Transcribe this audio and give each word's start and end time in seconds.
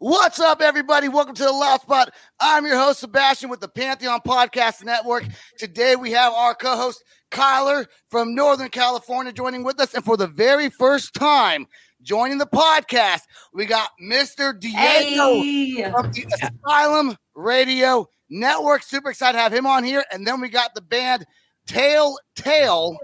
What's 0.00 0.38
up, 0.38 0.60
everybody? 0.60 1.08
Welcome 1.08 1.34
to 1.34 1.42
the 1.42 1.50
Loud 1.50 1.80
Spot. 1.80 2.12
I'm 2.38 2.64
your 2.64 2.76
host, 2.78 3.00
Sebastian, 3.00 3.50
with 3.50 3.58
the 3.58 3.68
Pantheon 3.68 4.20
Podcast 4.24 4.84
Network. 4.84 5.24
Today, 5.58 5.96
we 5.96 6.12
have 6.12 6.32
our 6.32 6.54
co 6.54 6.76
host, 6.76 7.02
Kyler 7.32 7.86
from 8.08 8.32
Northern 8.34 8.68
California, 8.68 9.32
joining 9.32 9.64
with 9.64 9.80
us. 9.80 9.94
And 9.94 10.04
for 10.04 10.16
the 10.16 10.28
very 10.28 10.70
first 10.70 11.14
time, 11.14 11.66
joining 12.00 12.38
the 12.38 12.46
podcast, 12.46 13.22
we 13.52 13.66
got 13.66 13.90
Mr. 14.00 14.58
Diego 14.58 15.40
Hey. 15.42 15.90
from 15.90 16.12
the 16.12 16.26
Asylum 16.64 17.16
Radio 17.34 18.08
Network. 18.30 18.84
Super 18.84 19.10
excited 19.10 19.32
to 19.36 19.42
have 19.42 19.52
him 19.52 19.66
on 19.66 19.82
here. 19.82 20.04
And 20.12 20.24
then 20.24 20.40
we 20.40 20.48
got 20.48 20.74
the 20.76 20.80
band 20.80 21.26
Tail 21.66 22.16
Tail 22.36 22.96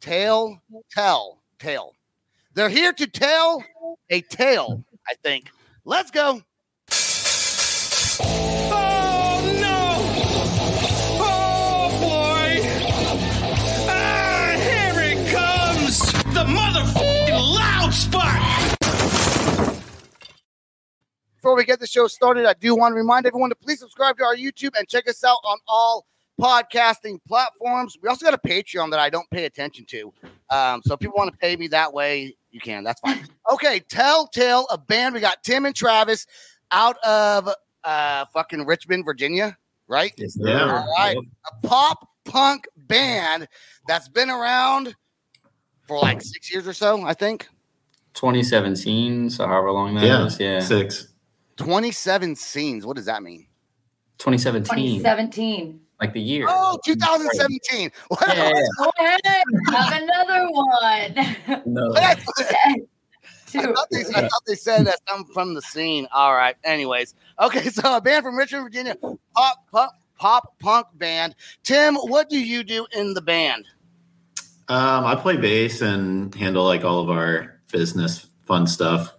Tail 0.00 0.58
Tell 0.92 1.42
Tail. 1.58 1.92
They're 2.54 2.68
here 2.68 2.92
to 2.92 3.06
tell 3.08 3.64
a 4.10 4.20
tale, 4.20 4.84
I 5.08 5.14
think. 5.24 5.50
Let's 5.88 6.10
go. 6.10 6.42
Oh 8.72 9.40
no! 9.60 9.94
Oh 11.22 11.88
boy! 12.00 12.60
Ah, 13.88 14.56
here 14.58 15.00
it 15.00 15.30
comes! 15.30 16.00
The 16.34 16.44
motherfucking 16.44 17.54
loud 17.54 17.94
spot! 17.94 18.76
Before 21.36 21.54
we 21.54 21.64
get 21.64 21.78
the 21.78 21.86
show 21.86 22.08
started, 22.08 22.46
I 22.46 22.54
do 22.54 22.74
want 22.74 22.90
to 22.94 22.96
remind 22.96 23.24
everyone 23.26 23.50
to 23.50 23.54
please 23.54 23.78
subscribe 23.78 24.18
to 24.18 24.24
our 24.24 24.34
YouTube 24.34 24.76
and 24.76 24.88
check 24.88 25.08
us 25.08 25.22
out 25.22 25.38
on 25.44 25.58
all 25.68 26.04
podcasting 26.40 27.18
platforms. 27.26 27.96
We 28.02 28.08
also 28.08 28.24
got 28.24 28.34
a 28.34 28.48
Patreon 28.48 28.90
that 28.90 29.00
I 29.00 29.10
don't 29.10 29.28
pay 29.30 29.44
attention 29.44 29.84
to. 29.86 30.12
Um, 30.50 30.82
so 30.84 30.94
if 30.94 31.00
people 31.00 31.14
want 31.16 31.32
to 31.32 31.38
pay 31.38 31.56
me 31.56 31.68
that 31.68 31.92
way, 31.92 32.36
you 32.50 32.60
can. 32.60 32.84
That's 32.84 33.00
fine. 33.00 33.26
Okay, 33.52 33.80
Telltale, 33.80 34.66
a 34.70 34.78
band. 34.78 35.14
We 35.14 35.20
got 35.20 35.42
Tim 35.44 35.64
and 35.66 35.74
Travis 35.74 36.26
out 36.72 36.96
of 37.04 37.48
uh 37.84 38.24
fucking 38.32 38.66
Richmond, 38.66 39.04
Virginia, 39.04 39.56
right? 39.88 40.12
Yeah. 40.36 40.60
All 40.62 40.94
right. 40.98 41.16
A 41.16 41.66
pop 41.66 42.08
punk 42.24 42.66
band 42.76 43.46
that's 43.86 44.08
been 44.08 44.30
around 44.30 44.94
for 45.86 45.98
like 46.00 46.20
six 46.22 46.52
years 46.52 46.66
or 46.66 46.72
so, 46.72 47.02
I 47.02 47.14
think. 47.14 47.46
2017, 48.14 49.30
so 49.30 49.46
however 49.46 49.70
long 49.70 49.94
that 49.94 50.26
is, 50.26 50.40
Yeah. 50.40 50.52
yeah. 50.54 50.60
Six. 50.60 51.08
27 51.56 52.34
scenes. 52.34 52.84
What 52.84 52.96
does 52.96 53.06
that 53.06 53.22
mean? 53.22 53.46
2017, 54.18 54.64
2017. 55.02 55.80
Like 56.00 56.12
the 56.12 56.20
year. 56.20 56.46
Oh, 56.48 56.78
2017. 56.84 57.90
What? 58.08 58.22
Yeah, 58.28 58.50
yeah, 58.54 58.62
Go 58.78 58.92
ahead. 58.98 59.20
Have 59.70 60.02
another 60.02 60.48
one. 60.50 61.62
No. 61.66 61.92
I 61.96 62.14
Two. 63.46 63.72
thought, 63.74 63.86
they, 63.90 64.00
I 64.00 64.22
thought 64.22 64.42
they 64.46 64.54
said 64.56 64.86
that 64.86 64.98
I'm 65.08 65.24
from 65.26 65.54
the 65.54 65.62
scene. 65.62 66.08
All 66.12 66.34
right. 66.34 66.56
Anyways, 66.64 67.14
okay. 67.40 67.68
So 67.70 67.96
a 67.96 68.00
band 68.00 68.24
from 68.24 68.36
Richmond, 68.36 68.64
Virginia, 68.64 68.96
pop 68.96 69.58
pop 69.70 69.92
pop 70.18 70.58
punk 70.58 70.88
band. 70.94 71.34
Tim, 71.62 71.94
what 71.94 72.28
do 72.28 72.38
you 72.38 72.64
do 72.64 72.86
in 72.92 73.14
the 73.14 73.22
band? 73.22 73.64
Um, 74.68 75.04
I 75.04 75.14
play 75.14 75.36
bass 75.36 75.80
and 75.80 76.34
handle 76.34 76.64
like 76.64 76.84
all 76.84 76.98
of 77.00 77.08
our 77.08 77.60
business 77.70 78.28
fun 78.42 78.66
stuff. 78.66 79.14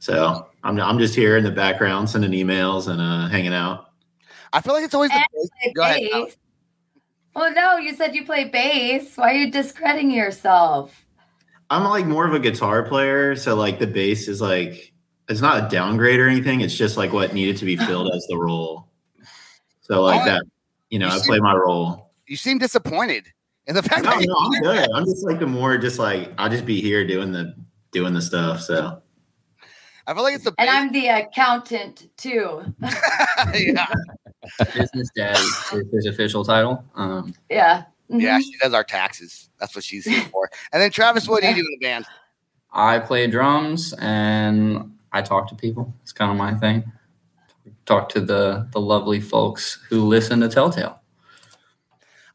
So 0.00 0.48
I'm 0.64 0.80
I'm 0.80 0.98
just 0.98 1.14
here 1.14 1.36
in 1.36 1.44
the 1.44 1.50
background 1.50 2.10
sending 2.10 2.32
emails 2.32 2.88
and 2.88 3.00
uh, 3.00 3.28
hanging 3.28 3.54
out. 3.54 3.87
I 4.52 4.60
feel 4.60 4.74
like 4.74 4.84
it's 4.84 4.94
always 4.94 5.10
the 5.10 5.18
bass. 5.32 5.50
Play 5.62 5.72
Go 5.74 5.82
ahead. 5.82 6.00
bass. 6.12 6.36
Well, 7.34 7.52
no, 7.52 7.76
you 7.76 7.94
said 7.94 8.14
you 8.14 8.24
play 8.24 8.46
bass. 8.48 9.16
Why 9.16 9.32
are 9.32 9.36
you 9.36 9.50
discrediting 9.50 10.10
yourself? 10.10 11.04
I'm 11.70 11.84
like 11.84 12.06
more 12.06 12.26
of 12.26 12.32
a 12.34 12.38
guitar 12.40 12.82
player, 12.82 13.36
so 13.36 13.54
like 13.54 13.78
the 13.78 13.86
bass 13.86 14.26
is 14.28 14.40
like 14.40 14.92
it's 15.28 15.40
not 15.42 15.62
a 15.64 15.68
downgrade 15.68 16.18
or 16.18 16.26
anything. 16.26 16.62
It's 16.62 16.74
just 16.74 16.96
like 16.96 17.12
what 17.12 17.34
needed 17.34 17.58
to 17.58 17.64
be 17.66 17.76
filled 17.76 18.10
as 18.14 18.26
the 18.28 18.36
role. 18.38 18.88
So 19.82 20.00
like 20.02 20.22
Oh, 20.22 20.24
that, 20.24 20.42
you 20.90 20.98
know, 20.98 21.08
you 21.08 21.12
I 21.12 21.18
see- 21.18 21.28
play 21.28 21.38
my 21.40 21.54
role. 21.54 22.10
You 22.26 22.36
seem 22.36 22.58
disappointed 22.58 23.26
in 23.66 23.74
the 23.74 23.82
fact 23.82 24.02
No, 24.04 24.10
that 24.10 24.26
no, 24.26 24.34
I'm 24.36 24.62
good. 24.62 24.88
I'm 24.94 25.04
just 25.04 25.24
like 25.24 25.38
the 25.38 25.46
more 25.46 25.76
just 25.78 25.98
like 25.98 26.32
I'll 26.38 26.48
just 26.50 26.64
be 26.66 26.80
here 26.80 27.06
doing 27.06 27.32
the 27.32 27.54
doing 27.92 28.14
the 28.14 28.22
stuff. 28.22 28.60
So 28.62 29.02
I 30.06 30.14
feel 30.14 30.22
like 30.22 30.34
it's 30.34 30.44
the 30.44 30.54
And. 30.58 30.68
I'm 30.70 30.90
the 30.92 31.06
accountant 31.08 32.08
too. 32.16 32.64
yeah. 33.54 33.86
Business 34.74 35.10
dad 35.14 35.36
is 35.36 35.84
his 35.92 36.06
official 36.06 36.44
title. 36.44 36.84
Um, 36.94 37.34
Yeah. 37.50 37.84
Mhm. 38.10 38.22
Yeah, 38.22 38.38
she 38.38 38.56
does 38.62 38.72
our 38.72 38.84
taxes. 38.84 39.50
That's 39.60 39.74
what 39.74 39.84
she's 39.84 40.06
here 40.06 40.22
for. 40.32 40.50
And 40.72 40.80
then 40.82 40.90
Travis, 40.90 41.28
what 41.28 41.42
do 41.42 41.48
you 41.48 41.54
do 41.54 41.60
in 41.60 41.66
the 41.78 41.86
band? 41.86 42.06
I 42.72 42.98
play 42.98 43.26
drums 43.26 43.92
and 44.00 44.96
I 45.12 45.22
talk 45.22 45.48
to 45.48 45.54
people. 45.54 45.92
It's 46.02 46.12
kind 46.12 46.30
of 46.30 46.36
my 46.36 46.54
thing. 46.54 46.90
Talk 47.86 48.08
to 48.10 48.20
the 48.20 48.68
the 48.72 48.80
lovely 48.80 49.20
folks 49.20 49.78
who 49.88 50.04
listen 50.06 50.40
to 50.40 50.48
Telltale. 50.48 51.02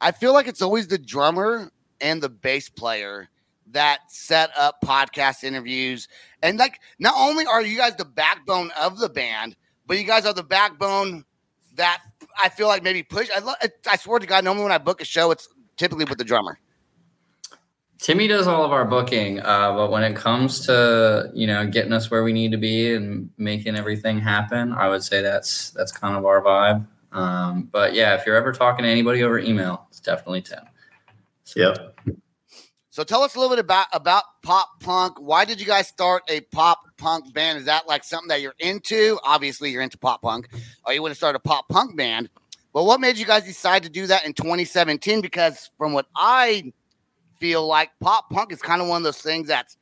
I 0.01 0.11
feel 0.11 0.33
like 0.33 0.47
it's 0.47 0.61
always 0.61 0.87
the 0.87 0.97
drummer 0.97 1.71
and 2.01 2.21
the 2.21 2.29
bass 2.29 2.69
player 2.69 3.29
that 3.71 3.99
set 4.09 4.51
up 4.57 4.81
podcast 4.83 5.43
interviews. 5.43 6.07
And 6.41 6.59
like, 6.59 6.79
not 6.99 7.15
only 7.17 7.45
are 7.45 7.61
you 7.61 7.77
guys 7.77 7.95
the 7.95 8.05
backbone 8.05 8.71
of 8.79 8.99
the 8.99 9.09
band, 9.09 9.55
but 9.87 9.97
you 9.97 10.03
guys 10.03 10.25
are 10.25 10.33
the 10.33 10.43
backbone 10.43 11.23
that 11.75 12.01
I 12.41 12.49
feel 12.49 12.67
like 12.67 12.83
maybe 12.83 13.03
push. 13.03 13.29
I, 13.35 13.39
lo- 13.39 13.53
I 13.89 13.97
swear 13.97 14.19
to 14.19 14.27
God, 14.27 14.43
normally 14.43 14.63
when 14.63 14.71
I 14.71 14.77
book 14.77 15.01
a 15.01 15.05
show, 15.05 15.31
it's 15.31 15.47
typically 15.77 16.05
with 16.05 16.17
the 16.17 16.23
drummer. 16.23 16.59
Timmy 17.99 18.27
does 18.27 18.47
all 18.47 18.65
of 18.65 18.73
our 18.73 18.83
booking, 18.83 19.39
uh, 19.39 19.73
but 19.77 19.89
when 19.89 20.03
it 20.03 20.13
comes 20.13 20.65
to 20.65 21.31
you 21.33 21.47
know 21.47 21.65
getting 21.65 21.93
us 21.93 22.11
where 22.11 22.23
we 22.23 22.33
need 22.33 22.51
to 22.51 22.57
be 22.57 22.93
and 22.93 23.29
making 23.37 23.77
everything 23.77 24.19
happen, 24.19 24.73
I 24.73 24.89
would 24.89 25.03
say 25.03 25.21
that's 25.21 25.71
that's 25.71 25.91
kind 25.91 26.17
of 26.17 26.25
our 26.25 26.41
vibe. 26.41 26.85
Um, 27.13 27.69
but 27.71 27.93
yeah, 27.93 28.15
if 28.15 28.25
you're 28.25 28.35
ever 28.35 28.51
talking 28.51 28.83
to 28.83 28.89
anybody 28.89 29.23
over 29.23 29.39
email, 29.39 29.85
it's 29.89 29.99
definitely 29.99 30.41
Tim. 30.41 30.65
yep. 31.55 31.97
So 32.93 33.03
tell 33.03 33.23
us 33.23 33.33
a 33.33 33.39
little 33.39 33.55
bit 33.55 33.57
about 33.65 33.87
about 33.91 34.23
pop 34.43 34.79
punk. 34.79 35.19
Why 35.19 35.45
did 35.45 35.59
you 35.59 35.65
guys 35.65 35.87
start 35.87 36.21
a 36.29 36.41
pop 36.41 36.79
punk 36.95 37.33
band? 37.33 37.57
Is 37.57 37.65
that 37.65 37.87
like 37.87 38.03
something 38.03 38.27
that 38.27 38.39
you're 38.39 38.53
into? 38.59 39.17
Obviously, 39.23 39.71
you're 39.71 39.81
into 39.81 39.97
pop 39.97 40.21
punk, 40.21 40.47
or 40.85 40.93
you 40.93 41.01
want 41.01 41.11
to 41.11 41.15
start 41.15 41.35
a 41.35 41.39
pop 41.39 41.67
punk 41.69 41.97
band. 41.97 42.29
But 42.71 42.83
what 42.83 43.01
made 43.01 43.17
you 43.17 43.25
guys 43.25 43.45
decide 43.45 43.81
to 43.81 43.89
do 43.89 44.05
that 44.05 44.25
in 44.25 44.33
2017? 44.33 45.21
Because 45.21 45.71
from 45.75 45.93
what 45.93 46.05
I 46.15 46.71
feel 47.39 47.65
like, 47.65 47.89
pop 47.99 48.29
punk 48.29 48.51
is 48.51 48.61
kind 48.61 48.79
of 48.79 48.87
one 48.87 48.97
of 48.97 49.03
those 49.03 49.17
things 49.17 49.47
that's 49.47 49.75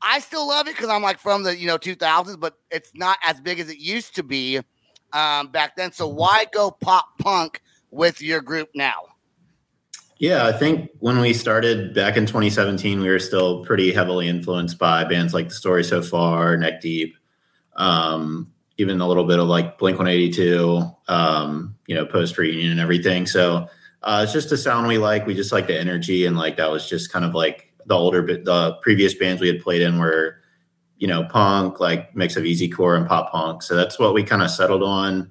I 0.00 0.20
still 0.20 0.46
love 0.46 0.68
it 0.68 0.76
because 0.76 0.88
I'm 0.88 1.02
like 1.02 1.18
from 1.18 1.42
the 1.42 1.58
you 1.58 1.66
know 1.66 1.78
2000s, 1.78 2.38
but 2.38 2.54
it's 2.70 2.92
not 2.94 3.18
as 3.26 3.40
big 3.40 3.58
as 3.58 3.70
it 3.70 3.78
used 3.78 4.14
to 4.14 4.22
be 4.22 4.60
um, 5.12 5.48
back 5.48 5.74
then. 5.74 5.90
So 5.90 6.06
why 6.06 6.46
go 6.52 6.70
pop 6.70 7.06
punk 7.18 7.60
with 7.90 8.22
your 8.22 8.40
group 8.40 8.68
now? 8.72 9.15
Yeah, 10.18 10.46
I 10.46 10.52
think 10.52 10.90
when 11.00 11.20
we 11.20 11.34
started 11.34 11.94
back 11.94 12.16
in 12.16 12.24
2017, 12.24 13.00
we 13.00 13.08
were 13.08 13.18
still 13.18 13.64
pretty 13.64 13.92
heavily 13.92 14.28
influenced 14.28 14.78
by 14.78 15.04
bands 15.04 15.34
like 15.34 15.48
The 15.48 15.54
Story 15.54 15.84
So 15.84 16.00
Far, 16.00 16.56
Neck 16.56 16.80
Deep, 16.80 17.16
um, 17.76 18.50
even 18.78 19.00
a 19.02 19.06
little 19.06 19.24
bit 19.24 19.38
of 19.38 19.46
like 19.46 19.76
Blink 19.76 19.98
182, 19.98 20.82
um, 21.08 21.76
you 21.86 21.94
know, 21.94 22.06
post 22.06 22.38
reunion 22.38 22.72
and 22.72 22.80
everything. 22.80 23.26
So 23.26 23.68
uh, 24.02 24.22
it's 24.24 24.32
just 24.32 24.52
a 24.52 24.56
sound 24.56 24.86
we 24.88 24.96
like. 24.96 25.26
We 25.26 25.34
just 25.34 25.52
like 25.52 25.66
the 25.66 25.78
energy, 25.78 26.24
and 26.24 26.36
like 26.36 26.56
that 26.56 26.70
was 26.70 26.88
just 26.88 27.12
kind 27.12 27.24
of 27.24 27.34
like 27.34 27.74
the 27.84 27.94
older 27.94 28.22
the 28.22 28.78
previous 28.80 29.14
bands 29.14 29.42
we 29.42 29.48
had 29.48 29.60
played 29.60 29.82
in 29.82 29.98
were, 29.98 30.40
you 30.96 31.08
know, 31.08 31.24
punk, 31.24 31.78
like 31.78 32.16
mix 32.16 32.36
of 32.36 32.44
easycore 32.44 32.96
and 32.96 33.06
pop 33.06 33.32
punk. 33.32 33.62
So 33.62 33.76
that's 33.76 33.98
what 33.98 34.14
we 34.14 34.22
kind 34.22 34.42
of 34.42 34.50
settled 34.50 34.82
on. 34.82 35.30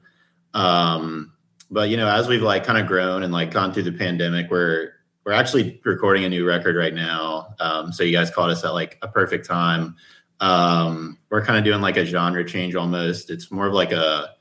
Um, 0.53 1.33
but 1.71 1.89
you 1.89 1.97
know, 1.97 2.07
as 2.07 2.27
we've 2.27 2.41
like 2.41 2.63
kind 2.63 2.77
of 2.77 2.87
grown 2.87 3.23
and 3.23 3.33
like 3.33 3.51
gone 3.51 3.73
through 3.73 3.83
the 3.83 3.91
pandemic, 3.91 4.49
we're 4.49 4.93
we're 5.25 5.33
actually 5.33 5.81
recording 5.83 6.23
a 6.23 6.29
new 6.29 6.45
record 6.45 6.75
right 6.75 6.93
now. 6.93 7.55
Um, 7.59 7.91
so 7.91 8.03
you 8.03 8.11
guys 8.11 8.29
caught 8.29 8.49
us 8.49 8.63
at 8.63 8.73
like 8.73 8.97
a 9.01 9.07
perfect 9.07 9.45
time. 9.45 9.95
Um, 10.39 11.17
we're 11.29 11.43
kind 11.43 11.57
of 11.57 11.65
doing 11.65 11.81
like 11.81 11.97
a 11.97 12.05
genre 12.05 12.45
change 12.45 12.75
almost. 12.75 13.29
It's 13.29 13.51
more 13.51 13.67
of 13.67 13.73
like 13.73 13.91
a 13.91 14.35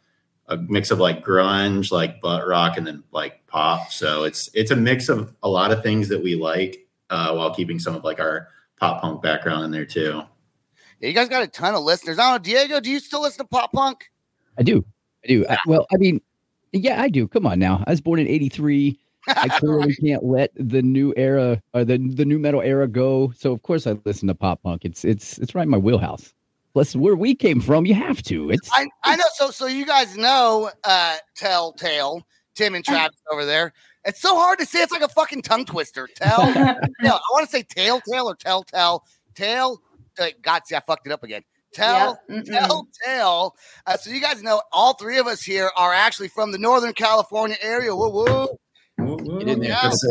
a 0.49 0.59
mix 0.59 0.91
of 0.91 0.99
like 0.99 1.25
grunge, 1.25 1.91
like 1.91 2.21
butt 2.21 2.47
rock, 2.47 2.77
and 2.77 2.87
then 2.87 3.03
like 3.13 3.47
pop. 3.47 3.91
So 3.91 4.25
it's 4.25 4.51
it's 4.55 4.71
a 4.71 4.77
mix 4.77 5.09
of 5.09 5.35
a 5.43 5.49
lot 5.49 5.73
of 5.73 5.83
things 5.83 6.09
that 6.09 6.23
we 6.23 6.35
like, 6.35 6.87
uh, 7.11 7.35
while 7.35 7.55
keeping 7.55 7.79
some 7.79 7.95
of 7.95 8.05
like 8.05 8.21
our 8.21 8.49
pop 8.79 9.01
punk 9.01 9.23
background 9.23 9.65
in 9.65 9.71
there 9.71 9.87
too. 9.87 10.23
Yeah, 11.01 11.09
you 11.09 11.15
guys 11.15 11.29
got 11.29 11.43
a 11.43 11.47
ton 11.47 11.75
of 11.75 11.83
listeners. 11.83 12.19
I 12.19 12.25
don't 12.25 12.33
know, 12.33 12.39
Diego, 12.53 12.81
do 12.81 12.91
you 12.91 13.01
still 13.01 13.23
listen 13.23 13.39
to 13.39 13.49
pop 13.49 13.73
punk? 13.73 14.11
I 14.59 14.63
do. 14.63 14.85
I 15.25 15.29
do. 15.29 15.47
I, 15.49 15.59
well, 15.67 15.87
I 15.93 15.97
mean, 15.97 16.21
yeah, 16.75 17.01
I 17.01 17.09
do. 17.09 17.29
Come 17.29 17.47
on 17.47 17.59
now. 17.59 17.83
I 17.87 17.91
was 17.91 18.01
born 18.01 18.19
in 18.21 18.29
83. 18.29 18.99
I 19.29 19.49
clearly 19.49 19.95
can't 20.05 20.25
let 20.25 20.51
the 20.55 20.83
new 20.83 21.15
era 21.17 21.63
or 21.73 21.85
the 21.85 21.99
the 21.99 22.25
new 22.25 22.39
metal 22.39 22.61
era 22.61 22.89
go. 22.89 23.33
So 23.37 23.53
of 23.53 23.63
course 23.63 23.87
I 23.87 23.97
listen 24.05 24.29
to 24.29 24.35
pop 24.35 24.63
punk. 24.63 24.85
It's 24.85 25.05
it's 25.05 25.39
it's 25.39 25.55
right 25.55 25.63
in 25.63 25.71
my 25.71 25.79
wheelhouse. 25.79 26.35
Plus 26.73 26.97
where 26.97 27.15
we 27.15 27.35
came 27.35 27.61
from, 27.61 27.87
you 27.87 27.95
have 27.95 28.23
to. 28.25 28.51
It's 28.51 28.69
I, 28.73 28.89
I 29.05 29.17
know. 29.17 29.25
So 29.35 29.51
so 29.51 29.67
you 29.67 29.87
guys 29.87 30.17
know 30.17 30.71
uh 30.85 31.17
Telltale, 31.37 32.27
Tim 32.55 32.75
and 32.75 32.85
Travis 32.85 33.17
over 33.31 33.45
there. 33.45 33.73
It's 34.05 34.21
so 34.21 34.37
hard 34.37 34.59
to 34.59 34.67
say. 34.67 34.83
It's 34.83 34.93
like 34.93 35.03
a 35.03 35.09
fucking 35.09 35.43
tongue 35.43 35.65
twister. 35.65 36.09
Tell. 36.15 36.53
no, 37.01 37.15
I 37.15 37.21
want 37.31 37.49
to 37.49 37.51
say 37.51 37.63
Telltale 37.63 38.27
or 38.27 38.35
Telltale. 38.35 39.05
Tail. 39.35 39.81
Uh, 40.19 40.29
God, 40.43 40.63
see, 40.67 40.77
I 40.77 40.81
fucked 40.81 41.07
it 41.07 41.13
up 41.13 41.23
again. 41.23 41.43
Tell, 41.75 42.19
Yep. 42.29 42.45
Tell, 42.45 42.89
tell. 43.05 43.57
Uh, 43.87 43.97
so 43.97 44.11
you 44.11 44.21
guys 44.21 44.43
know 44.43 44.63
all 44.73 44.95
three 44.95 45.19
of 45.19 45.27
us 45.27 45.43
here 45.43 45.71
are 45.77 45.93
actually 45.93 46.29
from 46.29 46.53
the 46.53 46.59
Northern 46.59 46.93
California 46.93 47.57
area. 47.61 47.95
Woo 47.95 48.09
woo. 48.09 48.25
Woo, 48.99 49.17
woo. 49.17 49.39
Get 49.41 49.49
in 49.49 49.61
there. 49.61 49.71
Yeah. 49.71 49.81
Let's. 49.85 50.07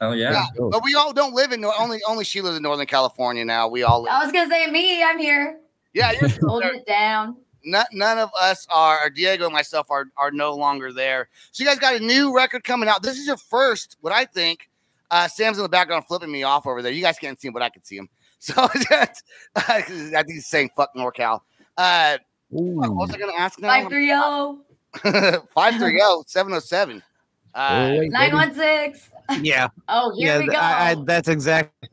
Hell 0.00 0.16
yeah. 0.16 0.32
Yeah, 0.32 0.44
go. 0.56 0.70
but 0.70 0.82
we 0.82 0.94
all 0.94 1.12
don't 1.12 1.34
live 1.34 1.52
in 1.52 1.62
only 1.64 1.98
only 2.08 2.24
she 2.24 2.40
lives 2.40 2.56
in 2.56 2.62
Northern 2.62 2.86
California 2.86 3.44
now. 3.44 3.68
We 3.68 3.82
all 3.82 4.02
live. 4.02 4.12
I 4.12 4.24
was 4.24 4.32
gonna 4.32 4.48
say 4.50 4.66
me. 4.70 5.02
I'm 5.02 5.18
here. 5.18 5.58
Yeah, 5.92 6.12
you're 6.12 6.30
still 6.30 6.48
Holding 6.48 6.76
it 6.76 6.86
down. 6.86 7.36
none, 7.64 7.84
none 7.92 8.16
of 8.18 8.30
us 8.40 8.66
are, 8.70 8.98
or 9.04 9.10
Diego 9.10 9.44
and 9.44 9.52
myself 9.52 9.90
are, 9.90 10.06
are 10.16 10.30
no 10.30 10.54
longer 10.54 10.92
there. 10.92 11.28
So 11.50 11.64
you 11.64 11.68
guys 11.68 11.78
got 11.80 11.96
a 11.96 12.00
new 12.00 12.34
record 12.34 12.64
coming 12.64 12.88
out. 12.88 13.02
This 13.02 13.18
is 13.18 13.26
your 13.26 13.36
first, 13.36 13.96
what 14.00 14.12
I 14.12 14.24
think. 14.24 14.70
Uh, 15.10 15.26
Sam's 15.26 15.58
in 15.58 15.64
the 15.64 15.68
background 15.68 16.06
flipping 16.06 16.30
me 16.30 16.44
off 16.44 16.66
over 16.66 16.80
there. 16.80 16.92
You 16.92 17.02
guys 17.02 17.18
can't 17.18 17.38
see 17.40 17.48
him, 17.48 17.52
but 17.52 17.62
I 17.62 17.68
can 17.68 17.82
see 17.82 17.96
him. 17.96 18.08
So 18.42 18.68
that's, 18.88 19.22
I 19.56 19.82
think 19.82 20.26
he's 20.28 20.46
saying 20.46 20.70
fuck 20.74 20.90
NorCal. 20.96 21.40
Uh, 21.76 22.16
what 22.48 22.90
was 22.94 23.10
I 23.10 23.18
going 23.18 23.30
to 23.32 23.38
ask 23.40 23.60
now? 23.60 23.68
Five 23.68 23.88
three 23.88 24.06
zero 24.06 24.58
530 25.02 25.98
707. 26.26 27.02
Oh, 27.02 27.06
Uh, 27.60 27.96
wait, 27.98 28.10
nine 28.12 28.26
baby. 28.30 28.34
one 28.36 28.54
six. 28.54 29.10
Yeah, 29.42 29.68
Oh, 29.88 30.12
here 30.16 30.34
yeah. 30.34 30.38
we 30.38 30.46
go. 30.46 30.56
I, 30.56 30.90
I, 30.90 30.96
that's 31.04 31.28
exactly 31.28 31.88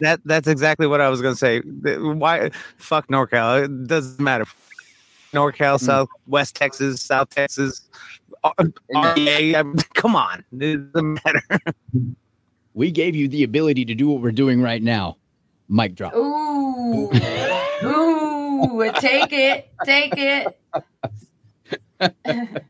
that. 0.00 0.20
That's 0.24 0.46
exactly 0.46 0.86
what 0.86 1.00
I 1.00 1.08
was 1.08 1.20
gonna 1.22 1.34
say. 1.36 1.60
Why? 1.60 2.50
Fuck 2.76 3.08
NorCal. 3.08 3.64
It 3.64 3.86
doesn't 3.86 4.20
matter. 4.22 4.44
NorCal, 5.32 5.78
South, 5.80 6.08
West 6.26 6.54
Texas, 6.56 7.00
South 7.02 7.30
Texas, 7.30 7.82
R- 8.44 8.54
REA. 9.16 9.56
I 9.56 9.62
mean, 9.62 9.76
come 9.94 10.14
on, 10.16 10.44
it 10.58 10.92
doesn't 10.92 11.20
matter. 11.24 11.42
We 12.74 12.90
gave 12.90 13.14
you 13.16 13.26
the 13.28 13.42
ability 13.44 13.84
to 13.86 13.94
do 13.94 14.08
what 14.08 14.20
we're 14.22 14.32
doing 14.32 14.62
right 14.62 14.82
now. 14.82 15.16
Mic 15.68 15.94
drop. 15.94 16.14
Ooh. 16.14 17.10
Ooh. 17.84 18.92
Take 19.00 19.32
it. 19.32 19.70
Take 19.84 20.14
it. 20.16 20.58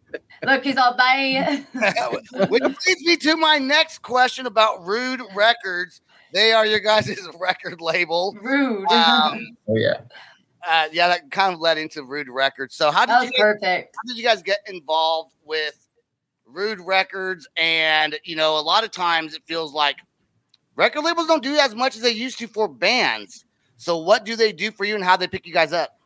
Look, 0.45 0.65
he's 0.65 0.77
all 0.77 0.97
bye. 0.97 1.65
Which 2.49 2.63
leads 2.63 3.05
me 3.05 3.17
to 3.17 3.37
my 3.37 3.59
next 3.59 3.99
question 4.03 4.47
about 4.47 4.85
Rude 4.87 5.21
Records. 5.35 6.01
They 6.33 6.53
are 6.53 6.67
your 6.67 6.81
guys' 6.81 7.19
record 7.41 7.81
label. 7.81 8.37
Rude. 8.41 8.87
Um, 8.91 9.57
Oh 9.69 9.77
yeah. 9.77 10.01
uh, 10.69 10.89
yeah, 10.93 11.09
that 11.09 11.31
kind 11.31 11.55
of 11.55 11.61
led 11.61 11.79
into 11.79 12.03
Rude 12.05 12.29
Records. 12.29 12.75
So 12.75 12.91
how 12.91 13.07
that 13.07 13.21
did 13.21 13.27
was 13.27 13.33
you 13.37 13.45
guys, 13.45 13.55
perfect. 13.61 13.97
how 13.97 14.09
did 14.09 14.17
you 14.19 14.25
guys 14.25 14.43
get 14.43 14.59
involved 14.67 15.35
with 15.45 15.89
Rude 16.47 16.81
Records? 16.81 17.49
And 17.57 18.19
you 18.25 18.37
know, 18.37 18.59
a 18.59 18.61
lot 18.63 18.85
of 18.85 18.91
times 18.91 19.35
it 19.35 19.43
feels 19.47 19.73
like 19.73 19.97
record 20.79 21.03
labels 21.03 21.27
don't 21.27 21.43
do 21.43 21.57
as 21.57 21.75
much 21.75 21.97
as 21.97 22.03
they 22.03 22.13
used 22.13 22.39
to 22.39 22.47
for 22.47 22.69
bands. 22.69 23.45
So 23.77 23.99
what 23.99 24.25
do 24.25 24.35
they 24.37 24.53
do 24.53 24.71
for 24.71 24.85
you, 24.85 24.95
and 24.95 25.05
how 25.05 25.19
they 25.19 25.29
pick 25.29 25.47
you 25.47 25.53
guys 25.53 25.75
up? 25.75 25.99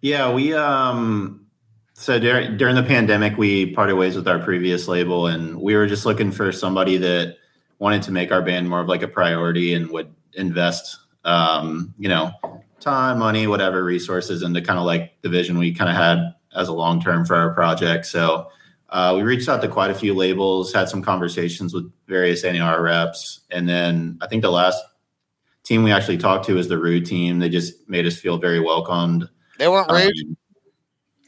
Yeah, 0.00 0.32
we 0.32 0.54
um 0.54 1.46
so 1.94 2.20
during 2.20 2.56
during 2.56 2.76
the 2.76 2.82
pandemic 2.84 3.36
we 3.36 3.74
parted 3.74 3.96
ways 3.96 4.14
with 4.14 4.28
our 4.28 4.38
previous 4.38 4.86
label 4.86 5.26
and 5.26 5.60
we 5.60 5.74
were 5.74 5.86
just 5.86 6.06
looking 6.06 6.30
for 6.30 6.52
somebody 6.52 6.96
that 6.98 7.36
wanted 7.78 8.02
to 8.02 8.12
make 8.12 8.30
our 8.30 8.40
band 8.40 8.68
more 8.68 8.80
of 8.80 8.88
like 8.88 9.02
a 9.02 9.08
priority 9.08 9.74
and 9.74 9.90
would 9.90 10.14
invest 10.34 10.98
um, 11.24 11.94
you 11.98 12.08
know, 12.08 12.32
time, 12.80 13.18
money, 13.18 13.46
whatever 13.46 13.84
resources 13.84 14.42
into 14.42 14.62
kind 14.62 14.78
of 14.78 14.84
like 14.84 15.12
the 15.22 15.28
vision 15.28 15.58
we 15.58 15.74
kind 15.74 15.90
of 15.90 15.96
had 15.96 16.34
as 16.56 16.68
a 16.68 16.72
long 16.72 17.00
term 17.00 17.24
for 17.24 17.36
our 17.36 17.52
project. 17.52 18.06
So 18.06 18.48
uh, 18.90 19.14
we 19.16 19.22
reached 19.22 19.48
out 19.48 19.62
to 19.62 19.68
quite 19.68 19.90
a 19.90 19.94
few 19.94 20.14
labels, 20.14 20.72
had 20.72 20.88
some 20.88 21.02
conversations 21.02 21.72
with 21.72 21.92
various 22.06 22.44
NAR 22.44 22.82
reps, 22.82 23.40
and 23.50 23.68
then 23.68 24.18
I 24.20 24.26
think 24.26 24.42
the 24.42 24.50
last 24.50 24.82
team 25.64 25.82
we 25.82 25.92
actually 25.92 26.18
talked 26.18 26.46
to 26.46 26.58
is 26.58 26.68
the 26.68 26.78
Rude 26.78 27.06
team. 27.06 27.38
They 27.38 27.48
just 27.48 27.88
made 27.88 28.06
us 28.06 28.16
feel 28.18 28.38
very 28.38 28.60
welcomed. 28.60 29.28
They 29.58 29.68
weren't 29.68 29.90
rude. 29.90 30.36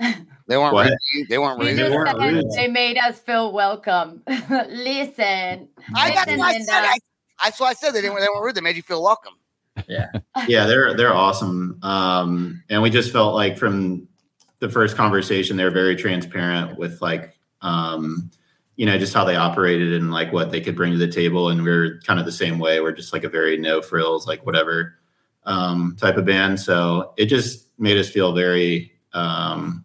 Um, 0.00 0.26
They 0.48 0.56
weren't 0.58 0.74
What? 0.74 0.90
rude. 1.14 1.28
They 1.28 1.38
weren't 1.38 1.60
rude. 1.60 1.78
They 1.78 1.88
weren't 1.88 2.18
rude. 2.18 2.44
they 2.56 2.66
made 2.68 2.98
us 2.98 3.20
feel 3.20 3.52
welcome. 3.52 4.22
Listen. 4.68 5.68
I 5.94 6.12
got 6.12 6.26
Listen, 6.26 6.40
I 6.42 6.58
said. 6.58 6.84
I, 6.84 6.98
that's 7.44 7.60
what 7.60 7.69
I 7.69 7.72
said. 7.74 7.92
They 7.92 8.00
didn't. 8.02 8.16
They 8.19 8.26
weren't 8.28 8.44
rude. 8.44 8.54
They 8.56 8.60
made 8.60 8.76
you 8.76 8.82
feel 8.82 9.02
welcome. 9.02 9.34
yeah, 9.88 10.08
yeah, 10.48 10.66
they're 10.66 10.94
they're 10.94 11.14
awesome. 11.14 11.78
Um, 11.82 12.62
and 12.69 12.82
we 12.82 12.90
just 12.90 13.12
felt 13.12 13.34
like 13.34 13.56
from 13.56 14.08
the 14.58 14.69
first 14.69 14.96
conversation, 14.96 15.56
they 15.56 15.64
were 15.64 15.70
very 15.70 15.96
transparent 15.96 16.76
with 16.76 17.00
like 17.00 17.38
um, 17.62 18.31
you 18.76 18.86
know, 18.86 18.98
just 18.98 19.14
how 19.14 19.24
they 19.24 19.36
operated 19.36 19.92
and 19.92 20.10
like 20.10 20.32
what 20.32 20.50
they 20.50 20.60
could 20.60 20.76
bring 20.76 20.92
to 20.92 20.98
the 20.98 21.10
table. 21.10 21.48
And 21.48 21.62
we 21.62 21.70
are 21.70 22.00
kind 22.00 22.19
of 22.19 22.26
the 22.26 22.32
same 22.32 22.58
way. 22.58 22.81
We're 22.81 22.92
just 22.92 23.12
like 23.12 23.24
a 23.24 23.28
very 23.28 23.56
no 23.56 23.82
frills, 23.82 24.26
like 24.26 24.44
whatever 24.44 24.98
um 25.44 25.96
type 26.00 26.16
of 26.16 26.24
band. 26.24 26.60
So 26.60 27.14
it 27.16 27.26
just 27.26 27.69
made 27.78 27.96
us 27.96 28.08
feel 28.08 28.32
very 28.32 28.92
um 29.12 29.84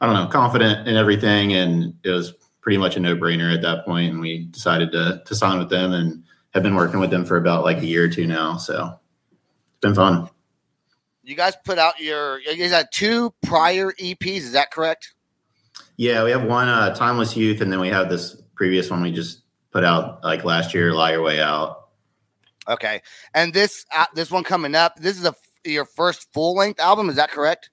I 0.00 0.06
don't 0.06 0.14
know, 0.14 0.26
confident 0.28 0.88
in 0.88 0.96
everything. 0.96 1.52
And 1.52 1.94
it 2.04 2.10
was 2.10 2.32
pretty 2.60 2.78
much 2.78 2.96
a 2.96 3.00
no 3.00 3.16
brainer 3.16 3.52
at 3.52 3.62
that 3.62 3.84
point. 3.84 4.12
And 4.12 4.20
we 4.20 4.44
decided 4.46 4.92
to 4.92 5.22
to 5.24 5.34
sign 5.34 5.58
with 5.58 5.70
them 5.70 5.92
and 5.92 6.24
have 6.54 6.62
been 6.62 6.74
working 6.74 7.00
with 7.00 7.10
them 7.10 7.24
for 7.24 7.36
about 7.36 7.64
like 7.64 7.78
a 7.78 7.86
year 7.86 8.04
or 8.04 8.08
two 8.08 8.26
now. 8.26 8.56
So 8.56 8.98
it's 9.68 9.80
been 9.80 9.94
fun. 9.94 10.28
You 11.22 11.34
guys 11.34 11.54
put 11.64 11.78
out 11.78 12.00
your. 12.00 12.40
You 12.40 12.56
guys 12.56 12.70
had 12.70 12.88
two 12.90 13.34
prior 13.42 13.92
EPs. 14.00 14.38
Is 14.38 14.52
that 14.52 14.70
correct? 14.70 15.12
Yeah, 15.98 16.22
we 16.22 16.30
have 16.30 16.44
one 16.44 16.68
uh, 16.68 16.94
Timeless 16.94 17.36
Youth, 17.36 17.60
and 17.60 17.70
then 17.70 17.80
we 17.80 17.88
have 17.88 18.08
this 18.08 18.40
previous 18.54 18.88
one 18.88 19.02
we 19.02 19.10
just 19.10 19.42
put 19.72 19.84
out 19.84 20.22
like 20.22 20.44
last 20.44 20.72
year, 20.72 20.94
Lie 20.94 21.12
Your 21.12 21.22
Way 21.22 21.40
Out. 21.40 21.88
Okay. 22.68 23.02
And 23.34 23.52
this 23.52 23.84
uh, 23.94 24.06
this 24.14 24.30
one 24.30 24.44
coming 24.44 24.74
up. 24.74 24.96
This 25.00 25.18
is 25.18 25.26
a 25.26 25.34
your 25.64 25.84
first 25.84 26.32
full 26.32 26.54
length 26.54 26.78
album. 26.78 27.10
Is 27.10 27.16
that 27.16 27.32
correct? 27.32 27.70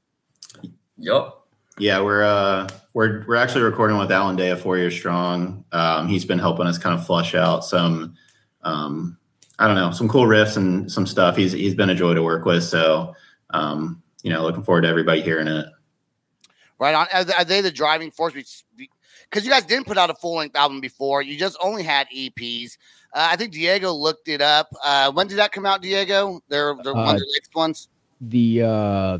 Yup. 0.98 1.48
Yeah, 1.78 2.00
we're 2.00 2.24
uh, 2.24 2.68
we're 2.94 3.26
we're 3.28 3.36
actually 3.36 3.64
recording 3.64 3.98
with 3.98 4.12
Alan 4.12 4.36
Day, 4.36 4.50
a 4.50 4.56
Four 4.56 4.78
Year 4.78 4.90
Strong. 4.90 5.64
Um, 5.72 6.08
he's 6.08 6.26
been 6.26 6.40
helping 6.40 6.66
us 6.68 6.78
kind 6.78 6.98
of 6.98 7.06
flush 7.06 7.36
out 7.36 7.66
some, 7.66 8.16
um, 8.64 9.18
I 9.60 9.68
don't 9.68 9.76
know, 9.76 9.92
some 9.92 10.08
cool 10.08 10.24
riffs 10.24 10.58
and 10.58 10.92
some 10.92 11.06
stuff. 11.06 11.36
He's 11.36 11.52
he's 11.52 11.76
been 11.76 11.90
a 11.90 11.96
joy 11.96 12.14
to 12.14 12.24
work 12.24 12.46
with. 12.46 12.64
So, 12.64 13.14
um, 13.50 14.02
you 14.24 14.32
know, 14.32 14.42
looking 14.42 14.64
forward 14.64 14.82
to 14.82 14.88
everybody 14.88 15.22
hearing 15.22 15.48
it. 15.48 15.68
Right 16.80 16.94
on. 16.94 17.08
Are 17.14 17.24
they, 17.24 17.34
are 17.34 17.46
they 17.46 17.62
the 17.62 17.72
driving 17.72 18.12
force? 18.12 18.34
Because 18.34 19.46
you 19.46 19.52
guys 19.52 19.66
didn't 19.66 19.88
put 19.88 19.98
out 19.98 20.10
a 20.10 20.14
full 20.16 20.36
length 20.36 20.56
album 20.56 20.82
before. 20.82 21.22
You 21.22 21.38
just 21.38 21.58
only 21.62 21.84
had 21.84 22.08
EPs. 22.10 22.78
Uh, 23.14 23.30
I 23.32 23.36
think 23.38 23.54
Diego 23.54 23.94
looked 23.94 24.28
it 24.28 24.42
up. 24.42 24.68
Uh, 24.84 25.12
when 25.12 25.28
did 25.28 25.38
that 25.38 25.52
come 25.54 25.66
out, 25.66 25.82
Diego? 25.82 26.42
They're 26.50 26.76
they're 26.84 26.94
one 26.94 27.08
of 27.08 27.16
Uh, 27.16 27.20
the 27.20 27.32
next 27.34 27.56
ones. 27.56 27.88
The 28.22 28.62
uh 28.64 29.20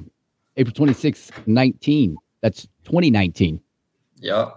April 0.58 0.74
26th, 0.74 1.32
19. 1.48 2.16
That's 2.42 2.64
2019. 2.86 3.60
Yeah. 4.20 4.52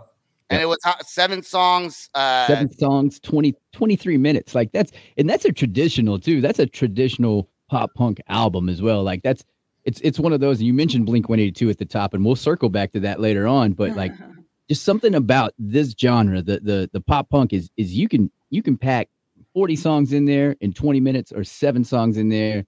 And 0.50 0.62
it 0.62 0.66
was 0.66 0.78
uh, 0.84 0.94
seven 1.02 1.42
songs. 1.42 2.08
Uh, 2.14 2.46
seven 2.46 2.70
songs 2.78 3.20
20 3.20 3.54
23 3.72 4.16
minutes 4.16 4.54
like 4.54 4.72
that's 4.72 4.92
and 5.18 5.28
that's 5.28 5.44
a 5.44 5.52
traditional 5.52 6.18
too 6.18 6.40
that's 6.40 6.58
a 6.58 6.66
traditional 6.66 7.48
pop 7.68 7.92
punk 7.94 8.20
album 8.28 8.68
as 8.68 8.80
well 8.80 9.02
like 9.02 9.22
that's 9.22 9.44
it's 9.88 10.02
it's 10.02 10.18
one 10.18 10.34
of 10.34 10.40
those 10.40 10.58
and 10.58 10.66
you 10.66 10.74
mentioned 10.74 11.06
blink 11.06 11.30
182 11.30 11.70
at 11.70 11.78
the 11.78 11.84
top 11.86 12.12
and 12.12 12.22
we'll 12.22 12.36
circle 12.36 12.68
back 12.68 12.92
to 12.92 13.00
that 13.00 13.20
later 13.20 13.46
on 13.46 13.72
but 13.72 13.96
like 13.96 14.12
just 14.68 14.84
something 14.84 15.14
about 15.14 15.54
this 15.58 15.94
genre 15.98 16.42
the 16.42 16.60
the 16.60 16.90
the 16.92 17.00
pop 17.00 17.30
punk 17.30 17.54
is 17.54 17.70
is 17.78 17.94
you 17.94 18.06
can 18.06 18.30
you 18.50 18.62
can 18.62 18.76
pack 18.76 19.08
40 19.54 19.76
songs 19.76 20.12
in 20.12 20.26
there 20.26 20.56
in 20.60 20.74
20 20.74 21.00
minutes 21.00 21.32
or 21.32 21.42
seven 21.42 21.84
songs 21.84 22.18
in 22.18 22.28
there 22.28 22.66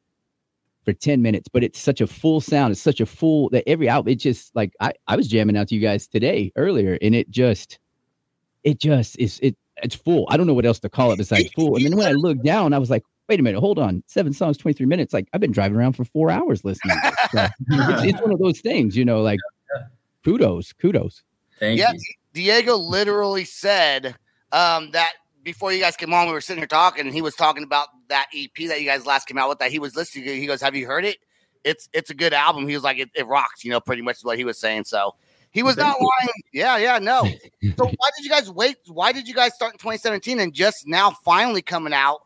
for 0.86 0.94
10 0.94 1.20
minutes 1.20 1.46
but 1.46 1.62
it's 1.62 1.78
such 1.78 2.00
a 2.00 2.06
full 2.06 2.40
sound 2.40 2.72
it's 2.72 2.80
such 2.80 3.02
a 3.02 3.06
full 3.06 3.50
that 3.50 3.68
every 3.68 3.86
album 3.86 4.10
it 4.10 4.16
just 4.16 4.56
like 4.56 4.72
i 4.80 4.90
i 5.06 5.14
was 5.14 5.28
jamming 5.28 5.58
out 5.58 5.68
to 5.68 5.74
you 5.74 5.80
guys 5.82 6.06
today 6.06 6.50
earlier 6.56 6.96
and 7.02 7.14
it 7.14 7.30
just 7.30 7.78
it 8.64 8.78
just 8.80 9.18
is 9.18 9.38
it 9.42 9.54
it's 9.82 9.94
full. 9.94 10.26
I 10.28 10.36
don't 10.36 10.46
know 10.46 10.52
what 10.52 10.66
else 10.66 10.78
to 10.80 10.90
call 10.90 11.12
it 11.12 11.16
besides 11.16 11.50
full 11.52 11.76
and 11.76 11.84
then 11.84 11.96
when 11.96 12.06
i 12.06 12.12
looked 12.12 12.44
down 12.44 12.72
i 12.72 12.78
was 12.78 12.88
like 12.88 13.04
wait 13.30 13.40
a 13.40 13.42
minute 13.42 13.60
hold 13.60 13.78
on 13.78 14.02
seven 14.06 14.32
songs 14.32 14.58
23 14.58 14.84
minutes 14.86 15.14
like 15.14 15.28
i've 15.32 15.40
been 15.40 15.52
driving 15.52 15.78
around 15.78 15.94
for 15.94 16.04
four 16.04 16.30
hours 16.30 16.64
listening 16.64 16.96
to 16.96 17.10
this. 17.10 17.30
So 17.30 17.48
it's, 17.92 18.04
it's 18.04 18.20
one 18.20 18.32
of 18.32 18.38
those 18.38 18.60
things 18.60 18.96
you 18.96 19.04
know 19.04 19.22
like 19.22 19.38
kudos 20.24 20.72
kudos 20.74 21.22
Thank 21.60 21.78
yeah, 21.78 21.92
you. 21.92 22.00
Diego 22.32 22.76
literally 22.76 23.44
said 23.44 24.16
um, 24.50 24.90
that 24.92 25.12
before 25.44 25.72
you 25.72 25.80
guys 25.80 25.94
came 25.94 26.12
on, 26.12 26.26
we 26.26 26.32
were 26.32 26.40
sitting 26.40 26.60
here 26.60 26.66
talking, 26.66 27.04
and 27.04 27.14
he 27.14 27.22
was 27.22 27.34
talking 27.34 27.62
about 27.62 27.88
that 28.08 28.26
EP 28.34 28.50
that 28.68 28.80
you 28.80 28.86
guys 28.86 29.06
last 29.06 29.28
came 29.28 29.38
out 29.38 29.48
with. 29.50 29.58
That 29.58 29.70
he 29.70 29.78
was 29.78 29.94
listening 29.94 30.24
to. 30.24 30.36
He 30.36 30.46
goes, 30.46 30.62
"Have 30.62 30.74
you 30.74 30.86
heard 30.86 31.04
it? 31.04 31.18
It's 31.64 31.88
it's 31.92 32.10
a 32.10 32.14
good 32.14 32.32
album." 32.32 32.66
He 32.66 32.74
was 32.74 32.82
like, 32.82 32.98
"It, 32.98 33.10
it 33.14 33.26
rocks," 33.26 33.62
you 33.62 33.70
know, 33.70 33.78
pretty 33.78 34.00
much 34.00 34.22
what 34.22 34.38
he 34.38 34.44
was 34.44 34.58
saying. 34.58 34.84
So 34.84 35.14
he 35.50 35.62
was 35.62 35.76
not 35.76 36.00
lying. 36.00 36.42
Yeah, 36.52 36.78
yeah, 36.78 36.98
no. 36.98 37.24
So 37.24 37.30
why 37.84 38.08
did 38.16 38.24
you 38.24 38.30
guys 38.30 38.50
wait? 38.50 38.78
Why 38.88 39.12
did 39.12 39.28
you 39.28 39.34
guys 39.34 39.54
start 39.54 39.74
in 39.74 39.78
2017 39.78 40.40
and 40.40 40.54
just 40.54 40.88
now 40.88 41.10
finally 41.10 41.62
coming 41.62 41.92
out 41.92 42.22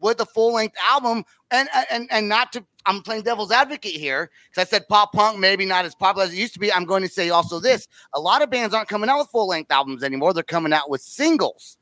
with 0.00 0.20
a 0.20 0.26
full 0.26 0.54
length 0.54 0.76
album? 0.88 1.24
And 1.50 1.68
and 1.90 2.08
and 2.10 2.28
not 2.28 2.52
to 2.52 2.64
I'm 2.86 3.02
playing 3.02 3.22
devil's 3.22 3.52
advocate 3.52 3.92
here 3.92 4.30
because 4.50 4.66
I 4.66 4.70
said 4.70 4.88
pop 4.88 5.12
punk 5.12 5.38
maybe 5.38 5.64
not 5.64 5.84
as 5.84 5.94
popular 5.94 6.26
as 6.26 6.32
it 6.32 6.38
used 6.38 6.54
to 6.54 6.58
be. 6.58 6.72
I'm 6.72 6.84
going 6.84 7.02
to 7.02 7.08
say 7.08 7.30
also 7.30 7.60
this: 7.60 7.88
a 8.14 8.20
lot 8.20 8.42
of 8.42 8.50
bands 8.50 8.74
aren't 8.74 8.88
coming 8.88 9.10
out 9.10 9.18
with 9.18 9.28
full 9.28 9.48
length 9.48 9.70
albums 9.70 10.02
anymore. 10.02 10.32
They're 10.32 10.42
coming 10.42 10.72
out 10.72 10.90
with 10.90 11.00
singles. 11.00 11.76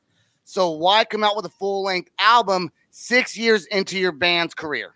So 0.44 0.70
why 0.70 1.04
come 1.04 1.24
out 1.24 1.34
with 1.36 1.44
a 1.44 1.50
full 1.50 1.82
length 1.82 2.10
album 2.18 2.70
six 2.90 3.36
years 3.36 3.66
into 3.66 3.98
your 3.98 4.12
band's 4.12 4.54
career? 4.54 4.94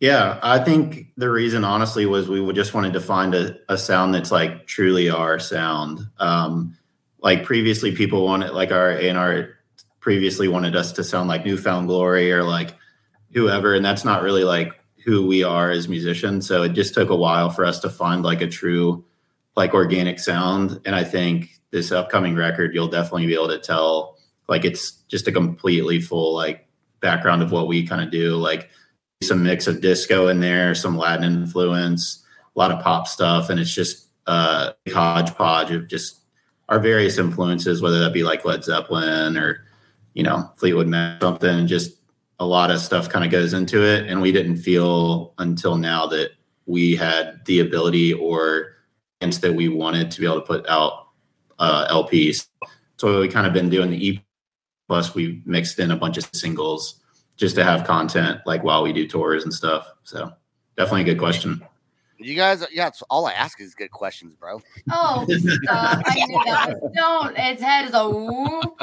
Yeah, 0.00 0.40
I 0.42 0.58
think 0.58 1.08
the 1.18 1.28
reason, 1.30 1.62
honestly, 1.62 2.06
was 2.06 2.26
we 2.26 2.50
just 2.54 2.72
wanted 2.72 2.94
to 2.94 3.00
find 3.00 3.34
a, 3.34 3.58
a 3.68 3.76
sound 3.76 4.14
that's 4.14 4.30
like 4.30 4.66
truly 4.66 5.10
our 5.10 5.38
sound. 5.38 6.00
Um, 6.18 6.78
like 7.18 7.44
previously, 7.44 7.94
people 7.94 8.24
wanted 8.24 8.52
like 8.52 8.72
our 8.72 8.92
A 8.92 9.08
and 9.08 9.18
R 9.18 9.59
previously 10.00 10.48
wanted 10.48 10.74
us 10.74 10.92
to 10.92 11.04
sound 11.04 11.28
like 11.28 11.44
New 11.44 11.56
Found 11.58 11.86
Glory 11.86 12.32
or 12.32 12.42
like 12.42 12.74
whoever, 13.32 13.74
and 13.74 13.84
that's 13.84 14.04
not 14.04 14.22
really 14.22 14.44
like 14.44 14.80
who 15.04 15.26
we 15.26 15.42
are 15.42 15.70
as 15.70 15.88
musicians. 15.88 16.46
So 16.46 16.62
it 16.62 16.70
just 16.70 16.94
took 16.94 17.10
a 17.10 17.16
while 17.16 17.50
for 17.50 17.64
us 17.64 17.80
to 17.80 17.90
find 17.90 18.22
like 18.22 18.40
a 18.40 18.48
true, 18.48 19.04
like 19.56 19.74
organic 19.74 20.18
sound. 20.18 20.80
And 20.84 20.94
I 20.94 21.04
think 21.04 21.50
this 21.70 21.92
upcoming 21.92 22.34
record, 22.34 22.74
you'll 22.74 22.88
definitely 22.88 23.26
be 23.26 23.34
able 23.34 23.48
to 23.48 23.58
tell 23.58 24.18
like 24.48 24.64
it's 24.64 24.92
just 25.08 25.28
a 25.28 25.32
completely 25.32 26.00
full 26.00 26.34
like 26.34 26.66
background 27.00 27.42
of 27.42 27.52
what 27.52 27.68
we 27.68 27.86
kind 27.86 28.02
of 28.02 28.10
do. 28.10 28.36
Like 28.36 28.70
some 29.22 29.42
mix 29.42 29.66
of 29.66 29.80
disco 29.80 30.28
in 30.28 30.40
there, 30.40 30.74
some 30.74 30.96
Latin 30.96 31.24
influence, 31.24 32.24
a 32.54 32.58
lot 32.58 32.72
of 32.72 32.82
pop 32.82 33.06
stuff, 33.06 33.48
and 33.50 33.60
it's 33.60 33.74
just 33.74 34.08
uh, 34.26 34.72
a 34.86 34.90
hodgepodge 34.90 35.70
of 35.70 35.88
just 35.88 36.20
our 36.68 36.78
various 36.78 37.18
influences, 37.18 37.82
whether 37.82 38.00
that 38.00 38.12
be 38.12 38.22
like 38.22 38.44
Led 38.44 38.64
Zeppelin 38.64 39.36
or 39.36 39.64
you 40.14 40.22
know 40.22 40.50
Fleetwood 40.56 40.88
Mac, 40.88 41.20
something. 41.22 41.66
Just 41.66 41.98
a 42.38 42.46
lot 42.46 42.70
of 42.70 42.80
stuff 42.80 43.08
kind 43.08 43.24
of 43.24 43.30
goes 43.30 43.52
into 43.52 43.84
it, 43.84 44.08
and 44.08 44.20
we 44.20 44.32
didn't 44.32 44.58
feel 44.58 45.34
until 45.38 45.76
now 45.76 46.06
that 46.06 46.30
we 46.66 46.94
had 46.94 47.44
the 47.46 47.60
ability 47.60 48.12
or 48.12 48.76
chance 49.20 49.38
that 49.38 49.54
we 49.54 49.68
wanted 49.68 50.10
to 50.10 50.20
be 50.20 50.26
able 50.26 50.40
to 50.40 50.46
put 50.46 50.66
out 50.68 51.08
uh, 51.58 51.86
LPs. 51.88 52.46
So 52.96 53.20
we 53.20 53.28
kind 53.28 53.46
of 53.46 53.52
been 53.52 53.70
doing 53.70 53.90
the 53.90 54.10
EP. 54.16 54.22
Plus, 54.88 55.14
we 55.14 55.42
mixed 55.44 55.78
in 55.78 55.90
a 55.90 55.96
bunch 55.96 56.18
of 56.18 56.28
singles 56.32 57.00
just 57.36 57.54
to 57.54 57.64
have 57.64 57.86
content 57.86 58.40
like 58.44 58.62
while 58.64 58.82
we 58.82 58.92
do 58.92 59.06
tours 59.06 59.44
and 59.44 59.54
stuff. 59.54 59.90
So 60.02 60.32
definitely 60.76 61.02
a 61.02 61.04
good 61.14 61.18
question. 61.18 61.62
You 62.22 62.34
guys, 62.36 62.64
yeah, 62.70 62.88
it's 62.88 63.02
all 63.08 63.26
I 63.26 63.32
ask 63.32 63.60
is 63.60 63.74
good 63.74 63.90
questions, 63.90 64.34
bro. 64.36 64.60
Oh, 64.92 65.26
stop. 65.62 66.02
I 66.06 66.14
knew 66.26 66.42
that. 66.44 66.92
Don't. 66.94 67.36
Its 67.38 67.62
head 67.62 67.86
is 67.86 67.94
a 67.94 68.08
whoop. 68.08 68.80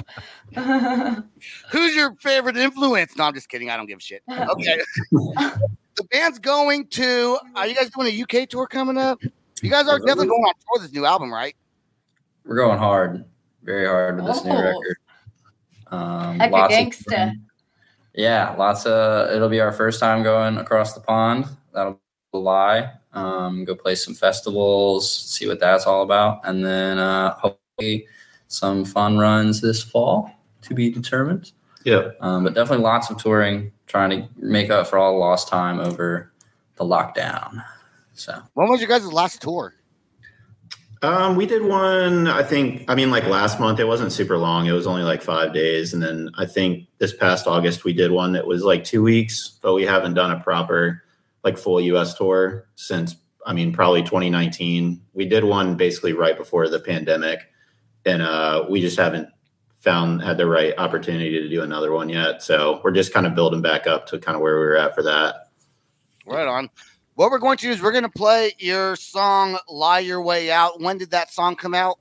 Who's 1.72 1.96
your 1.96 2.16
favorite 2.16 2.58
influence? 2.58 3.16
No, 3.16 3.26
I'm 3.26 3.34
just 3.34 3.48
kidding. 3.50 3.70
I 3.70 3.78
don't 3.78 3.86
give 3.86 4.00
a 4.00 4.02
shit. 4.02 4.24
Okay. 4.32 4.80
the 5.12 6.04
band's 6.12 6.40
going 6.40 6.88
to, 6.88 7.38
are 7.56 7.68
you 7.68 7.76
guys 7.76 7.90
doing 7.90 8.08
a 8.08 8.22
UK 8.42 8.48
tour 8.50 8.66
coming 8.68 8.98
up? 8.98 9.20
You 9.62 9.70
guys 9.70 9.88
are 9.88 9.98
definitely 10.00 10.28
going 10.28 10.44
on 10.44 10.54
tour 10.56 10.70
with 10.74 10.82
this 10.84 10.92
new 10.94 11.06
album, 11.06 11.34
right? 11.34 11.56
We're 12.46 12.56
going 12.56 12.78
hard, 12.80 13.26
very 13.64 13.86
hard 13.88 14.18
with 14.18 14.26
this 14.28 14.44
new 14.46 14.52
Oh. 14.52 14.62
record. 14.62 14.98
Um, 15.88 16.38
Like 16.38 16.52
a 16.52 16.54
lots 16.54 16.74
of 16.74 16.80
gangsta. 16.80 17.16
fun. 17.28 17.46
yeah, 18.14 18.56
lots 18.58 18.86
of. 18.86 19.32
It'll 19.32 19.50
be 19.50 19.60
our 19.62 19.72
first 19.72 20.00
time 20.00 20.22
going 20.24 20.58
across 20.58 20.94
the 20.94 21.00
pond. 21.02 21.46
That'll 21.74 21.94
be 21.94 22.00
a 22.34 22.38
lie. 22.38 22.92
Um, 23.14 23.66
go 23.66 23.74
play 23.74 23.96
some 23.96 24.14
festivals, 24.14 25.12
see 25.12 25.48
what 25.48 25.60
that's 25.60 25.86
all 25.86 26.04
about, 26.04 26.42
and 26.44 26.64
then 26.64 27.00
uh, 27.00 27.34
hopefully 27.36 28.06
some 28.48 28.86
fun 28.86 29.18
runs 29.18 29.62
this 29.62 29.82
fall 29.82 30.32
to 30.62 30.74
be 30.74 30.90
determined. 30.90 31.52
Yeah. 31.84 32.10
Um, 32.20 32.44
but 32.44 32.54
definitely 32.54 32.84
lots 32.84 33.10
of 33.10 33.18
touring, 33.18 33.72
trying 33.88 34.10
to 34.10 34.28
make 34.38 34.70
up 34.70 34.88
for 34.88 34.98
all 34.98 35.14
the 35.14 35.20
lost 35.20 35.48
time 35.48 35.80
over 35.80 36.32
the 36.76 36.84
lockdown. 36.84 37.64
So 38.14 38.42
When 38.54 38.68
was 38.68 38.82
your 38.82 38.90
guys' 38.90 39.12
last 39.12 39.42
tour? 39.42 39.74
Um, 41.04 41.36
we 41.36 41.46
did 41.46 41.64
one, 41.64 42.28
I 42.28 42.42
think, 42.42 42.84
I 42.88 42.96
mean, 42.96 43.12
like 43.12 43.26
last 43.26 43.60
month, 43.60 43.80
it 43.80 43.86
wasn't 43.86 44.12
super 44.12 44.38
long. 44.38 44.66
It 44.66 44.72
was 44.72 44.88
only 44.88 45.04
like 45.04 45.22
five 45.22 45.54
days. 45.54 45.94
And 45.94 46.02
then 46.02 46.32
I 46.36 46.46
think 46.46 46.88
this 46.98 47.16
past 47.16 47.46
August, 47.46 47.84
we 47.84 47.94
did 47.94 48.12
one 48.12 48.34
that 48.34 48.48
was 48.48 48.64
like 48.64 48.84
two 48.84 49.04
weeks, 49.04 49.60
but 49.62 49.76
we 49.76 49.84
haven't 49.84 50.16
done 50.16 50.32
a 50.32 50.40
proper, 50.40 51.04
like 51.48 51.58
full 51.58 51.80
US 51.80 52.14
tour 52.14 52.68
since, 52.76 53.16
I 53.46 53.54
mean, 53.54 53.74
probably 53.74 54.04
2019. 54.04 55.02
We 55.14 55.26
did 55.26 55.44
one 55.44 55.76
basically 55.76 56.14
right 56.14 56.38
before 56.38 56.68
the 56.68 56.80
pandemic. 56.80 57.48
And 58.06 58.22
uh, 58.22 58.66
we 58.70 58.82
just 58.82 58.98
haven't 58.98 59.30
found, 59.80 60.22
had 60.22 60.38
the 60.38 60.46
right 60.46 60.74
opportunity 60.78 61.42
to 61.42 61.50
do 61.50 61.62
another 61.62 61.92
one 61.92 62.10
yet. 62.10 62.44
So 62.44 62.82
we're 62.84 62.92
just 62.92 63.14
kind 63.14 63.26
of 63.26 63.36
building 63.36 63.62
back 63.62 63.88
up 63.88 64.08
to 64.08 64.20
kind 64.20 64.36
of 64.36 64.42
where 64.42 64.56
we 64.56 64.66
were 64.66 64.78
at 64.78 64.96
for 64.96 65.04
that. 65.04 65.50
Right 66.26 66.48
on. 66.48 66.70
What 67.16 67.32
we're 67.32 67.40
going 67.40 67.58
to 67.58 67.66
do 67.68 67.72
is 67.72 67.82
we're 67.82 67.92
going 67.92 68.04
to 68.04 68.10
play 68.10 68.54
your 68.60 68.96
song 68.96 69.58
"Lie 69.68 70.00
Your 70.00 70.22
Way 70.22 70.52
Out." 70.52 70.80
When 70.80 71.00
did 71.00 71.10
that 71.12 71.32
song 71.32 71.56
come 71.56 71.74
out? 71.74 71.98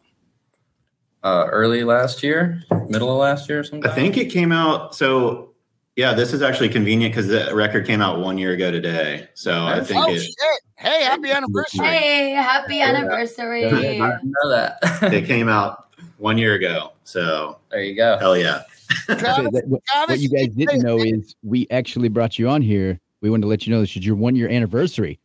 uh, 1.27 1.49
early 1.51 1.83
last 1.83 2.23
year, 2.23 2.63
middle 2.89 3.11
of 3.11 3.19
last 3.19 3.49
year 3.49 3.59
or 3.59 3.65
something. 3.65 3.91
I 3.91 3.93
think 3.93 4.17
it 4.17 4.27
came 4.27 4.53
out. 4.53 4.95
So, 4.95 5.55
yeah, 5.97 6.13
this 6.13 6.33
is 6.35 6.43
actually 6.43 6.69
convenient 6.69 7.15
because 7.15 7.27
the 7.29 7.55
record 7.55 7.87
came 7.87 8.03
out 8.03 8.21
one 8.21 8.37
year 8.37 8.53
ago 8.53 8.71
today. 8.71 9.29
So 9.33 9.67
I 9.67 9.83
think 9.83 10.05
oh 10.05 10.11
it, 10.11 10.21
shit! 10.21 10.35
Hey, 10.77 11.03
happy 11.03 11.31
anniversary! 11.31 11.87
Hey, 11.87 12.31
happy 12.33 12.83
anniversary. 12.83 13.65
I 13.65 13.71
didn't 13.71 13.99
know 13.99 14.51
that. 14.51 14.79
it 15.13 15.25
came 15.27 15.49
out 15.49 15.89
one 16.19 16.37
year 16.37 16.55
ago. 16.55 16.93
So 17.05 17.59
there 17.71 17.83
you 17.83 17.97
go. 17.97 18.19
hell 18.19 18.37
yeah. 18.37 18.63
So 19.07 19.15
that- 19.15 19.65
what, 19.67 19.81
what 20.07 20.19
you 20.19 20.29
guys 20.29 20.49
didn't 20.49 20.83
know 20.83 20.99
is 20.99 21.35
we 21.43 21.67
actually 21.71 22.09
brought 22.09 22.39
you 22.39 22.49
on 22.49 22.61
here. 22.61 23.01
We 23.23 23.31
wanted 23.31 23.43
to 23.43 23.49
let 23.49 23.67
you 23.67 23.73
know 23.73 23.81
this 23.81 23.97
is 23.97 24.05
your 24.05 24.17
one 24.17 24.37
year 24.37 24.49
anniversary. 24.49 25.19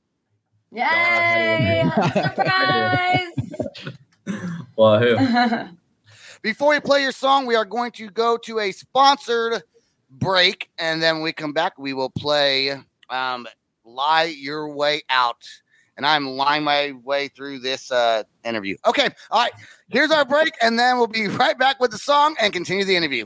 Yay! 0.71 1.83
Surprise! 2.13 3.27
Well, 4.77 4.99
who? 4.99 5.67
Before 6.41 6.69
we 6.69 6.79
play 6.79 7.01
your 7.01 7.11
song, 7.11 7.45
we 7.45 7.55
are 7.55 7.65
going 7.65 7.91
to 7.91 8.09
go 8.09 8.37
to 8.37 8.59
a 8.59 8.71
sponsored 8.71 9.61
break, 10.11 10.69
and 10.77 11.01
then 11.01 11.21
we 11.21 11.33
come 11.33 11.53
back, 11.53 11.77
we 11.77 11.93
will 11.93 12.09
play 12.09 12.71
um, 13.09 13.47
"Lie 13.85 14.35
Your 14.37 14.73
Way 14.73 15.01
Out." 15.09 15.47
And 15.97 16.05
I'm 16.05 16.29
lying 16.29 16.63
my 16.63 16.93
way 17.03 17.27
through 17.27 17.59
this 17.59 17.91
uh, 17.91 18.23
interview. 18.45 18.75
Okay, 18.85 19.09
all 19.29 19.41
right. 19.41 19.51
Here's 19.89 20.09
our 20.09 20.25
break, 20.25 20.53
and 20.61 20.79
then 20.79 20.97
we'll 20.97 21.07
be 21.07 21.27
right 21.27 21.57
back 21.57 21.79
with 21.79 21.91
the 21.91 21.97
song 21.97 22.35
and 22.39 22.53
continue 22.53 22.85
the 22.85 22.95
interview. 22.95 23.25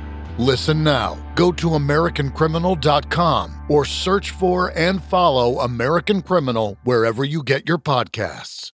Listen 0.41 0.83
now. 0.83 1.19
Go 1.35 1.51
to 1.51 1.69
AmericanCriminal.com 1.69 3.65
or 3.69 3.85
search 3.85 4.31
for 4.31 4.75
and 4.75 5.03
follow 5.03 5.59
American 5.59 6.23
Criminal 6.23 6.79
wherever 6.83 7.23
you 7.23 7.43
get 7.43 7.67
your 7.67 7.77
podcasts. 7.77 8.71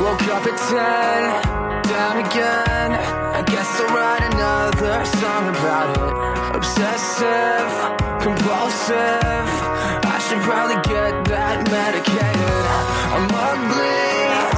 Woke 0.00 0.22
up 0.28 0.46
at 0.46 0.56
10, 0.56 1.82
down 1.92 2.24
again. 2.24 2.92
I 3.36 3.42
guess 3.42 3.80
I'll 3.80 3.94
write 3.94 4.22
another 4.32 5.04
song 5.04 5.48
about 5.50 5.90
it. 5.98 6.56
Obsessive, 6.56 7.89
compulsive. 8.90 9.50
I 10.04 10.18
should 10.26 10.42
probably 10.42 10.76
get 10.82 11.24
that 11.26 11.70
medicated. 11.70 12.64
I'm 13.14 13.28
ugly 13.30 14.06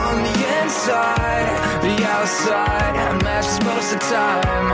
on 0.08 0.16
the 0.26 0.36
inside, 0.60 1.48
the 1.82 2.04
outside 2.04 3.22
matches 3.22 3.60
most 3.64 3.92
of 3.92 4.00
the 4.00 4.06
time. 4.06 4.66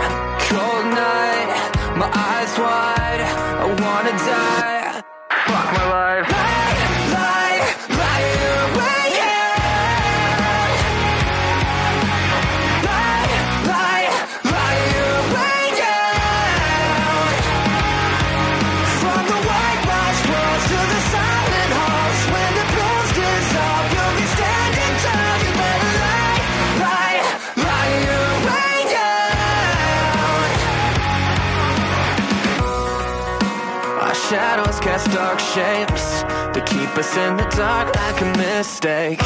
Cold 0.48 0.86
night, 0.94 1.96
my 1.96 2.10
eyes 2.12 2.58
wide. 2.58 2.97
Shapes 35.54 36.20
that 36.52 36.64
keep 36.68 36.92
us 37.00 37.16
in 37.16 37.36
the 37.40 37.48
dark 37.56 37.88
like 37.96 38.20
a 38.20 38.28
mistake. 38.36 39.22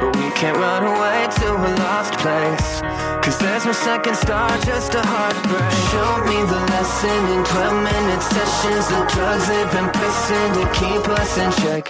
But 0.00 0.16
we 0.16 0.32
can't 0.32 0.56
run 0.56 0.88
away 0.88 1.28
to 1.40 1.46
a 1.52 1.70
lost 1.84 2.16
place. 2.16 2.80
Cause 3.20 3.36
there's 3.38 3.66
no 3.66 3.72
second 3.72 4.16
star, 4.16 4.48
just 4.64 4.94
a 4.94 5.02
heartbreak. 5.04 5.72
Show 5.92 6.12
me 6.24 6.38
the 6.48 6.60
lesson 6.72 7.20
in 7.36 7.44
12 7.44 7.84
minute 7.84 8.22
sessions. 8.24 8.88
The 8.88 9.00
drugs 9.12 9.44
they've 9.48 9.72
been 9.76 9.90
pressing 9.92 10.50
to 10.56 10.64
keep 10.72 11.04
us 11.20 11.36
in 11.36 11.50
check. 11.60 11.84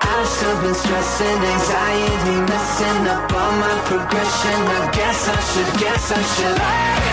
I've 0.00 0.26
still 0.26 0.56
been 0.64 0.74
stressing, 0.74 1.38
anxiety 1.54 2.36
messing 2.48 3.04
up 3.04 3.28
all 3.36 3.52
my 3.60 3.76
progression. 3.84 4.58
I 4.80 4.88
guess 4.96 5.28
I 5.28 5.38
should, 5.50 5.70
guess 5.80 6.04
I 6.12 6.22
should 6.34 7.09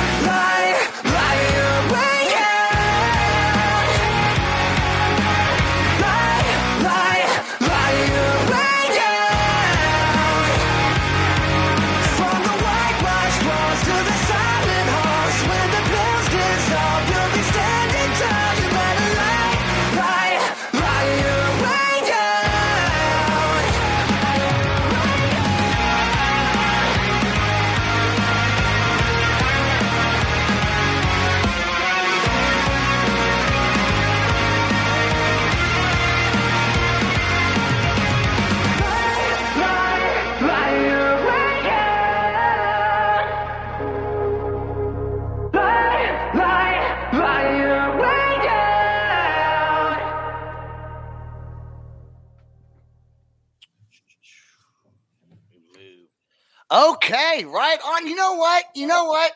Okay, 57.08 57.46
right 57.46 57.80
on. 57.86 58.06
You 58.06 58.16
know 58.16 58.34
what? 58.34 58.66
You 58.76 58.86
know 58.86 59.06
what? 59.06 59.32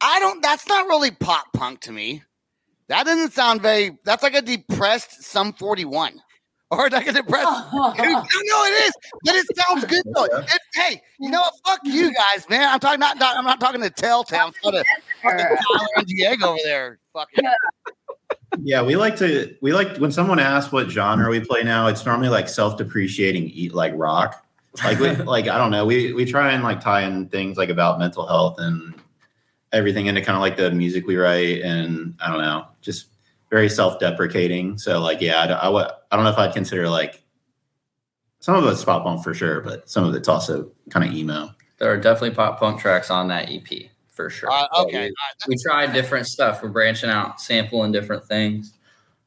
I 0.00 0.20
don't. 0.20 0.40
That's 0.42 0.66
not 0.68 0.86
really 0.86 1.10
pop 1.10 1.52
punk 1.52 1.80
to 1.82 1.92
me. 1.92 2.22
That 2.88 3.04
doesn't 3.04 3.32
sound 3.32 3.62
very. 3.62 3.98
That's 4.04 4.22
like 4.22 4.34
a 4.34 4.42
depressed 4.42 5.24
Sum 5.24 5.52
Forty 5.52 5.84
One, 5.84 6.22
or 6.70 6.88
like 6.88 7.08
a 7.08 7.12
depressed. 7.12 7.48
no, 7.72 7.92
no, 7.96 8.64
it 8.64 8.86
is. 8.86 8.92
But 9.24 9.34
it 9.34 9.46
sounds 9.56 9.84
good 9.86 10.04
though. 10.14 10.24
It- 10.24 10.60
hey, 10.74 11.02
you 11.18 11.30
know 11.30 11.40
what? 11.40 11.54
Fuck 11.66 11.80
you 11.84 12.14
guys, 12.14 12.48
man. 12.48 12.68
I'm 12.72 12.78
talking 12.78 13.00
not. 13.00 13.18
not 13.18 13.36
I'm 13.36 13.44
not 13.44 13.58
talking 13.60 13.80
to 13.82 13.90
Telltale. 13.90 14.46
I'm 14.46 14.52
talking 14.52 14.78
to 14.78 14.84
fucking 15.22 15.46
Kyler 15.46 15.86
and 15.96 16.06
Diego 16.06 16.46
over 16.50 16.58
there. 16.64 16.98
Fucking. 17.12 17.44
Yeah, 18.62 18.82
we 18.82 18.94
like 18.94 19.16
to 19.16 19.56
we 19.60 19.72
like 19.72 19.96
when 19.96 20.12
someone 20.12 20.38
asks 20.38 20.72
what 20.72 20.90
genre 20.90 21.28
we 21.28 21.40
play 21.40 21.64
now, 21.64 21.88
it's 21.88 22.06
normally 22.06 22.28
like 22.28 22.48
self-depreciating 22.48 23.48
eat 23.48 23.74
like 23.74 23.92
rock. 23.96 24.44
Like 24.84 24.98
we 25.00 25.10
like 25.16 25.48
I 25.48 25.58
don't 25.58 25.70
know, 25.70 25.84
we 25.84 26.12
we 26.12 26.24
try 26.24 26.52
and 26.52 26.62
like 26.62 26.80
tie 26.80 27.02
in 27.02 27.28
things 27.28 27.56
like 27.56 27.70
about 27.70 27.98
mental 27.98 28.26
health 28.26 28.56
and 28.58 28.94
everything 29.72 30.06
into 30.06 30.20
kind 30.20 30.36
of 30.36 30.40
like 30.42 30.56
the 30.56 30.70
music 30.70 31.06
we 31.06 31.16
write 31.16 31.60
and 31.62 32.14
I 32.20 32.30
don't 32.30 32.40
know, 32.40 32.66
just 32.80 33.06
very 33.50 33.68
self-deprecating. 33.68 34.78
So 34.78 35.00
like 35.00 35.20
yeah, 35.20 35.40
I, 35.40 35.46
don't- 35.48 35.58
I, 35.58 35.68
I 36.10 36.16
don't 36.16 36.24
know 36.24 36.30
if 36.30 36.38
I'd 36.38 36.54
consider 36.54 36.88
like 36.88 37.22
some 38.38 38.54
of 38.54 38.64
it's 38.72 38.84
pop 38.84 39.04
punk 39.04 39.22
for 39.24 39.34
sure, 39.34 39.60
but 39.60 39.90
some 39.90 40.04
of 40.04 40.14
it's 40.14 40.28
also 40.28 40.70
kind 40.88 41.04
of 41.08 41.14
emo. 41.14 41.50
There 41.78 41.90
are 41.92 41.96
definitely 41.96 42.34
pop 42.36 42.58
punk 42.60 42.80
tracks 42.80 43.10
on 43.10 43.28
that 43.28 43.50
EP 43.50 43.90
for 44.12 44.30
sure. 44.30 44.50
Uh, 44.50 44.66
So 44.74 44.82
okay, 44.86 45.10
we, 45.48 45.56
we 45.56 45.62
tried 45.62 45.92
different 45.92 46.26
stuff. 46.26 46.62
We're 46.62 46.68
branching 46.68 47.10
out, 47.10 47.40
sampling 47.40 47.90
different 47.92 48.24
things, 48.24 48.74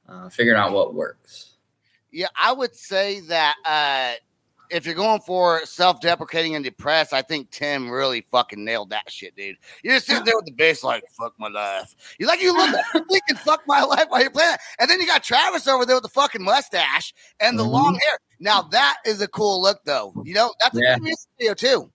uh, 0.07 0.29
figuring 0.29 0.59
out 0.59 0.71
what 0.71 0.93
works. 0.93 1.51
Yeah, 2.11 2.27
I 2.35 2.53
would 2.53 2.75
say 2.75 3.19
that 3.21 3.55
uh, 3.65 4.13
if 4.73 4.85
you're 4.85 4.95
going 4.95 5.21
for 5.21 5.61
self-deprecating 5.65 6.55
and 6.55 6.63
depressed, 6.65 7.13
I 7.13 7.21
think 7.21 7.49
Tim 7.51 7.89
really 7.89 8.21
fucking 8.31 8.63
nailed 8.63 8.89
that 8.89 9.09
shit, 9.11 9.35
dude. 9.35 9.55
You're 9.83 9.95
just 9.95 10.07
sitting 10.07 10.25
there 10.25 10.35
with 10.35 10.45
the 10.45 10.51
bass 10.51 10.83
like 10.83 11.03
"fuck 11.17 11.33
my 11.37 11.47
life." 11.49 11.95
You 12.19 12.27
like 12.27 12.41
you 12.41 12.53
look 12.53 12.75
thinking 13.09 13.35
"fuck 13.37 13.61
my 13.67 13.81
life" 13.83 14.05
while 14.09 14.21
you're 14.21 14.31
playing, 14.31 14.51
that. 14.51 14.59
and 14.79 14.89
then 14.89 14.99
you 14.99 15.07
got 15.07 15.23
Travis 15.23 15.67
over 15.67 15.85
there 15.85 15.95
with 15.95 16.03
the 16.03 16.09
fucking 16.09 16.43
mustache 16.43 17.13
and 17.39 17.57
the 17.57 17.63
long 17.63 17.93
hair. 18.03 18.17
Now 18.39 18.63
that 18.63 18.97
is 19.05 19.21
a 19.21 19.27
cool 19.27 19.61
look, 19.61 19.79
though. 19.85 20.13
You 20.25 20.33
know 20.33 20.53
that's 20.59 20.77
Yeah. 20.81 20.93
a 20.93 20.95
good 20.95 21.03
music 21.03 21.29
video 21.39 21.53
too. 21.53 21.91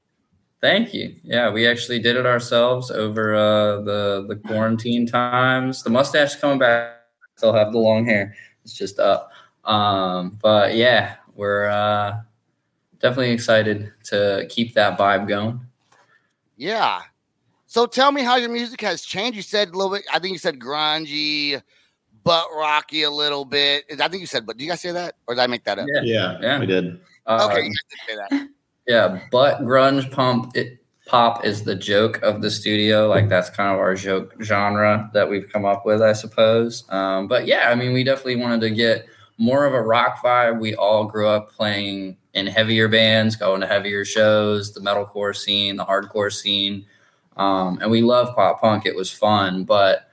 Thank 0.60 0.92
you. 0.94 1.14
Yeah, 1.22 1.50
we 1.50 1.68
actually 1.68 2.00
did 2.00 2.16
it 2.16 2.26
ourselves 2.26 2.90
over 2.90 3.34
uh, 3.34 3.80
the 3.82 4.24
the 4.28 4.36
quarantine 4.36 5.06
times. 5.06 5.82
The 5.82 5.90
mustache 5.90 6.36
coming 6.36 6.58
back. 6.58 6.94
Still 7.36 7.52
have 7.52 7.72
the 7.72 7.78
long 7.78 8.04
hair. 8.04 8.34
It's 8.64 8.72
just 8.76 8.98
up. 8.98 9.30
Um, 9.64 10.38
but 10.42 10.74
yeah, 10.74 11.16
we're 11.34 11.66
uh, 11.68 12.16
definitely 13.00 13.30
excited 13.32 13.92
to 14.04 14.46
keep 14.48 14.74
that 14.74 14.98
vibe 14.98 15.28
going. 15.28 15.60
Yeah. 16.56 17.00
So 17.66 17.86
tell 17.86 18.12
me 18.12 18.22
how 18.22 18.36
your 18.36 18.50
music 18.50 18.80
has 18.80 19.02
changed. 19.02 19.36
You 19.36 19.42
said 19.42 19.68
a 19.68 19.72
little 19.72 19.92
bit. 19.92 20.04
I 20.12 20.18
think 20.18 20.32
you 20.32 20.38
said 20.38 20.58
grungy, 20.58 21.60
butt 22.24 22.46
rocky 22.56 23.02
a 23.02 23.10
little 23.10 23.44
bit. 23.44 23.84
I 24.00 24.08
think 24.08 24.20
you 24.20 24.26
said, 24.26 24.46
but 24.46 24.56
do 24.56 24.64
you 24.64 24.70
guys 24.70 24.80
say 24.80 24.92
that, 24.92 25.16
or 25.26 25.34
did 25.34 25.40
I 25.42 25.46
make 25.46 25.64
that 25.64 25.78
up? 25.78 25.86
Yeah, 26.02 26.38
Yeah. 26.40 26.58
we 26.58 26.66
did. 26.66 27.00
Uh, 27.26 27.48
Okay, 27.50 27.64
you 27.64 27.68
guys 27.68 27.84
did 27.90 27.98
say 28.08 28.16
that. 28.38 28.48
Yeah, 28.86 29.20
but 29.30 29.60
grunge 29.60 30.10
pump 30.10 30.56
it 30.56 30.78
pop 31.04 31.44
is 31.44 31.62
the 31.62 31.74
joke 31.74 32.22
of 32.22 32.40
the 32.40 32.50
studio. 32.50 33.06
Like 33.06 33.28
that's 33.28 33.50
kind 33.50 33.70
of 33.70 33.78
our 33.78 33.94
joke 33.94 34.34
genre 34.42 35.10
that 35.12 35.28
we've 35.28 35.46
come 35.52 35.66
up 35.66 35.84
with, 35.84 36.00
I 36.00 36.14
suppose. 36.14 36.84
Um, 36.88 37.28
but 37.28 37.46
yeah, 37.46 37.68
I 37.70 37.74
mean, 37.74 37.92
we 37.92 38.02
definitely 38.02 38.36
wanted 38.36 38.62
to 38.62 38.70
get 38.70 39.04
more 39.38 39.64
of 39.64 39.72
a 39.72 39.80
rock 39.80 40.22
vibe. 40.22 40.60
We 40.60 40.74
all 40.74 41.04
grew 41.04 41.28
up 41.28 41.52
playing 41.52 42.16
in 42.34 42.46
heavier 42.46 42.88
bands, 42.88 43.36
going 43.36 43.60
to 43.60 43.66
heavier 43.66 44.04
shows, 44.04 44.74
the 44.74 44.80
metalcore 44.80 45.34
scene, 45.34 45.76
the 45.76 45.84
hardcore 45.84 46.32
scene, 46.32 46.84
um, 47.36 47.78
and 47.80 47.90
we 47.90 48.02
love 48.02 48.34
pop 48.34 48.60
punk. 48.60 48.84
It 48.84 48.96
was 48.96 49.10
fun, 49.10 49.64
but 49.64 50.10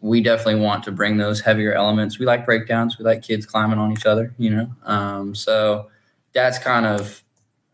we 0.00 0.22
definitely 0.22 0.60
want 0.60 0.84
to 0.84 0.92
bring 0.92 1.16
those 1.16 1.40
heavier 1.40 1.72
elements. 1.72 2.18
We 2.18 2.26
like 2.26 2.46
breakdowns. 2.46 2.98
We 2.98 3.04
like 3.04 3.22
kids 3.22 3.46
climbing 3.46 3.78
on 3.78 3.92
each 3.92 4.06
other, 4.06 4.34
you 4.38 4.50
know. 4.50 4.70
Um, 4.84 5.34
so 5.34 5.90
that's 6.32 6.58
kind 6.58 6.86
of 6.86 7.22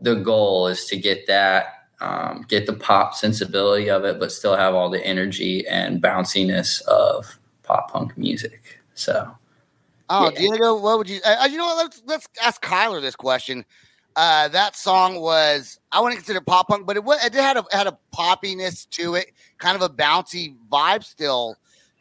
the 0.01 0.15
goal 0.17 0.67
is 0.67 0.85
to 0.87 0.97
get 0.97 1.27
that, 1.27 1.87
um, 2.01 2.45
get 2.49 2.67
the 2.67 2.73
pop 2.73 3.15
sensibility 3.15 3.89
of 3.89 4.05
it, 4.05 4.19
but 4.19 4.33
still 4.33 4.57
have 4.57 4.75
all 4.75 4.91
the 4.91 5.05
energy 5.05 5.67
and 5.69 6.03
bounciness 6.03 6.81
of 6.83 7.39
pop 7.63 7.93
punk 7.93 8.17
music. 8.19 8.81
So 8.95 9.37
Oh, 10.09 10.31
Diego, 10.31 10.77
what 10.79 10.99
would 10.99 11.09
you? 11.09 11.21
Uh, 11.25 11.49
you 11.51 11.57
know 11.57 11.67
what? 11.67 11.77
Let's 11.77 12.03
let's 12.07 12.29
ask 12.43 12.63
Kyler 12.63 13.01
this 13.01 13.17
question. 13.17 13.65
Uh, 14.15 14.49
that 14.49 14.77
song 14.77 15.21
was 15.21 15.81
I 15.91 16.01
wouldn't 16.01 16.19
consider 16.19 16.41
pop 16.41 16.69
punk, 16.69 16.87
but 16.87 16.97
it 16.97 17.05
was 17.05 17.25
it 17.25 17.33
had 17.35 17.57
a 17.57 17.65
had 17.73 17.87
a 17.87 17.97
poppiness 18.15 18.89
to 18.91 19.15
it, 19.15 19.33
kind 19.59 19.75
of 19.75 19.83
a 19.83 19.89
bouncy 19.89 20.57
vibe 20.71 21.03
still 21.05 21.57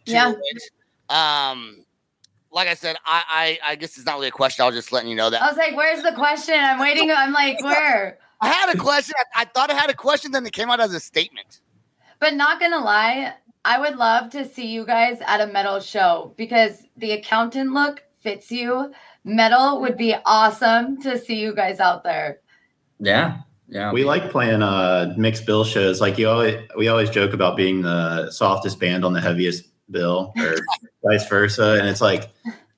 to 0.06 0.12
Yeah. 0.12 0.34
it. 0.34 1.14
Um, 1.14 1.86
like 2.52 2.68
I 2.68 2.74
said, 2.74 2.98
I, 3.06 3.58
I 3.64 3.72
I 3.72 3.76
guess 3.76 3.96
it's 3.98 4.06
not 4.06 4.16
really 4.16 4.28
a 4.28 4.32
question. 4.32 4.64
I 4.64 4.66
was 4.68 4.76
just 4.76 4.92
letting 4.92 5.10
you 5.10 5.16
know 5.16 5.30
that 5.30 5.42
I 5.42 5.48
was 5.48 5.58
like, 5.58 5.76
where's 5.76 6.04
the 6.04 6.12
question? 6.12 6.56
I'm 6.58 6.80
waiting. 6.80 7.10
I'm 7.12 7.32
like, 7.32 7.60
where? 7.64 8.20
I 8.42 8.48
had 8.50 8.76
a 8.76 8.78
question. 8.78 9.14
I, 9.36 9.44
I 9.44 9.46
thought 9.46 9.70
I 9.72 9.76
had 9.76 9.90
a 9.90 9.94
question, 9.94 10.32
then 10.32 10.46
it 10.46 10.52
came 10.52 10.70
out 10.70 10.80
as 10.80 10.94
a 10.94 11.00
statement. 11.00 11.62
But 12.20 12.34
not 12.34 12.60
gonna 12.60 12.84
lie, 12.84 13.34
I 13.64 13.80
would 13.80 13.96
love 13.96 14.32
to 14.32 14.48
see 14.48 14.68
you 14.68 14.86
guys 14.86 15.20
at 15.26 15.42
a 15.42 15.52
metal 15.52 15.80
show 15.80 16.34
because 16.38 16.84
the 16.98 17.12
accountant 17.12 17.72
look 17.74 18.04
fits 18.22 18.52
you. 18.52 18.92
Metal 19.24 19.82
would 19.82 19.98
be 19.98 20.16
awesome 20.26 21.02
to 21.02 21.18
see 21.18 21.40
you 21.40 21.54
guys 21.54 21.80
out 21.80 22.04
there. 22.04 22.40
yeah, 23.00 23.40
yeah, 23.68 23.94
We 23.94 24.04
like 24.04 24.32
playing 24.32 24.62
uh 24.62 25.14
mixed 25.18 25.46
bill 25.46 25.64
shows. 25.64 26.02
Like 26.02 26.18
you 26.18 26.28
always 26.28 26.58
we 26.78 26.90
always 26.90 27.10
joke 27.10 27.34
about 27.34 27.56
being 27.56 27.82
the 27.82 28.30
softest 28.32 28.80
band 28.80 29.06
on 29.06 29.14
the 29.14 29.22
heaviest 29.22 29.66
bill 29.90 30.34
or 30.38 30.56
vice 31.06 31.28
versa. 31.30 31.78
And 31.80 31.88
it's 31.88 32.02
like 32.02 32.30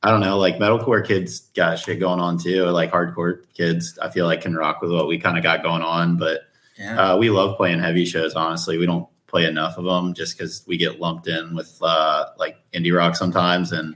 I 0.04 0.12
don't 0.12 0.20
know, 0.20 0.38
like 0.38 0.58
metalcore 0.58 1.06
kids 1.06 1.40
got 1.56 1.80
shit 1.80 2.00
going 2.00 2.20
on 2.20 2.38
too. 2.38 2.66
Like 2.66 2.92
hardcore 2.92 3.42
kids, 3.54 3.98
I 4.02 4.10
feel 4.10 4.26
like 4.26 4.42
can 4.42 4.54
rock 4.54 4.82
with 4.82 4.92
what 4.92 5.08
we 5.08 5.18
kind 5.18 5.38
of 5.38 5.44
got 5.44 5.64
going 5.64 5.82
on. 5.82 6.18
But 6.18 6.42
yeah. 6.78 7.14
uh, 7.14 7.18
we 7.18 7.30
love 7.30 7.58
playing 7.58 7.80
heavy 7.80 8.06
shows. 8.06 8.36
Honestly, 8.36 8.78
we 8.78 8.86
don't 8.86 9.08
play 9.34 9.46
enough 9.48 9.80
of 9.80 9.86
them 9.86 10.14
just 10.14 10.38
because 10.38 10.64
we 10.68 10.78
get 10.78 11.00
lumped 11.00 11.28
in 11.28 11.56
with 11.56 11.76
uh, 11.82 12.28
like 12.38 12.56
indie 12.72 12.96
rock 12.96 13.16
sometimes. 13.16 13.72
And 13.72 13.96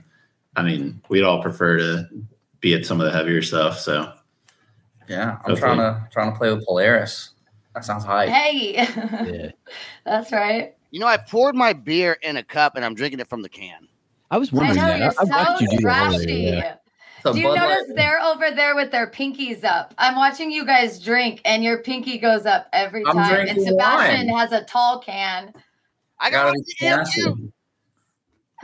I 0.56 0.64
mean, 0.64 1.00
we'd 1.08 1.22
all 1.22 1.40
prefer 1.40 1.78
to 1.78 2.08
be 2.58 2.74
at 2.74 2.84
some 2.84 3.00
of 3.00 3.06
the 3.06 3.12
heavier 3.16 3.40
stuff. 3.40 3.78
So 3.78 4.12
yeah. 5.08 5.30
I'm 5.30 5.36
Hopefully. 5.36 5.60
trying 5.60 5.78
to 5.78 6.08
trying 6.10 6.32
to 6.32 6.36
play 6.36 6.52
with 6.52 6.66
Polaris. 6.66 7.30
That 7.72 7.84
sounds 7.84 8.04
hype. 8.04 8.30
Hey, 8.30 9.52
that's 10.04 10.32
right. 10.32 10.74
You 10.90 10.98
know, 10.98 11.06
I 11.06 11.18
poured 11.18 11.54
my 11.54 11.72
beer 11.72 12.18
in 12.22 12.38
a 12.38 12.42
cup 12.42 12.74
and 12.74 12.84
I'm 12.84 12.96
drinking 12.96 13.20
it 13.20 13.28
from 13.28 13.42
the 13.42 13.48
can. 13.48 13.86
I 14.32 14.38
was 14.38 14.52
I 14.52 14.56
wondering 14.56 14.76
know 14.76 14.86
that. 14.86 14.98
you're 14.98 15.34
I, 15.34 15.40
I 15.40 15.50
watched 15.50 15.62
you 15.62 15.68
do 15.68 15.84
that 15.84 16.14
earlier. 16.14 16.54
Yeah. 16.56 16.74
So 17.28 17.32
Do 17.34 17.40
you 17.40 17.48
Bud 17.48 17.54
Light- 17.58 17.68
notice 17.68 17.92
they're 17.94 18.20
over 18.22 18.50
there 18.50 18.74
with 18.74 18.90
their 18.90 19.06
pinkies 19.06 19.64
up? 19.64 19.94
I'm 19.98 20.16
watching 20.16 20.50
you 20.50 20.64
guys 20.64 20.98
drink, 20.98 21.40
and 21.44 21.62
your 21.62 21.78
pinky 21.82 22.18
goes 22.18 22.46
up 22.46 22.68
every 22.72 23.04
I'm 23.06 23.14
time. 23.16 23.48
And 23.48 23.62
Sebastian 23.62 24.28
wine. 24.28 24.38
has 24.38 24.52
a 24.52 24.64
tall 24.64 25.00
can. 25.00 25.52
I 26.20 26.30
Gotta 26.30 26.48
got 26.52 26.54
be 26.66 26.74
yeah, 26.80 26.94
classy. 26.96 27.22
too. 27.22 27.52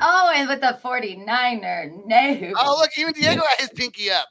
Oh, 0.00 0.32
and 0.34 0.48
with 0.48 0.60
the 0.60 0.78
49er. 0.82 2.06
No. 2.06 2.52
Oh, 2.58 2.76
look, 2.80 2.90
even 2.98 3.12
Diego 3.12 3.42
had 3.42 3.60
his 3.60 3.70
pinky 3.70 4.10
up. 4.10 4.26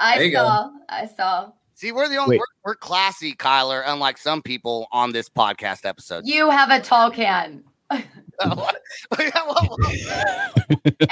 I 0.00 0.16
There 0.18 0.26
you 0.26 0.32
go. 0.32 0.38
saw. 0.44 0.70
I 0.88 1.06
saw. 1.06 1.52
See, 1.74 1.92
we're 1.92 2.08
the 2.08 2.16
only 2.16 2.38
we're, 2.38 2.44
we're 2.64 2.74
classy, 2.74 3.34
Kyler, 3.34 3.82
unlike 3.86 4.18
some 4.18 4.42
people 4.42 4.88
on 4.92 5.12
this 5.12 5.28
podcast 5.28 5.84
episode. 5.84 6.24
You 6.26 6.50
have 6.50 6.70
a 6.70 6.80
tall 6.80 7.10
can. 7.10 7.62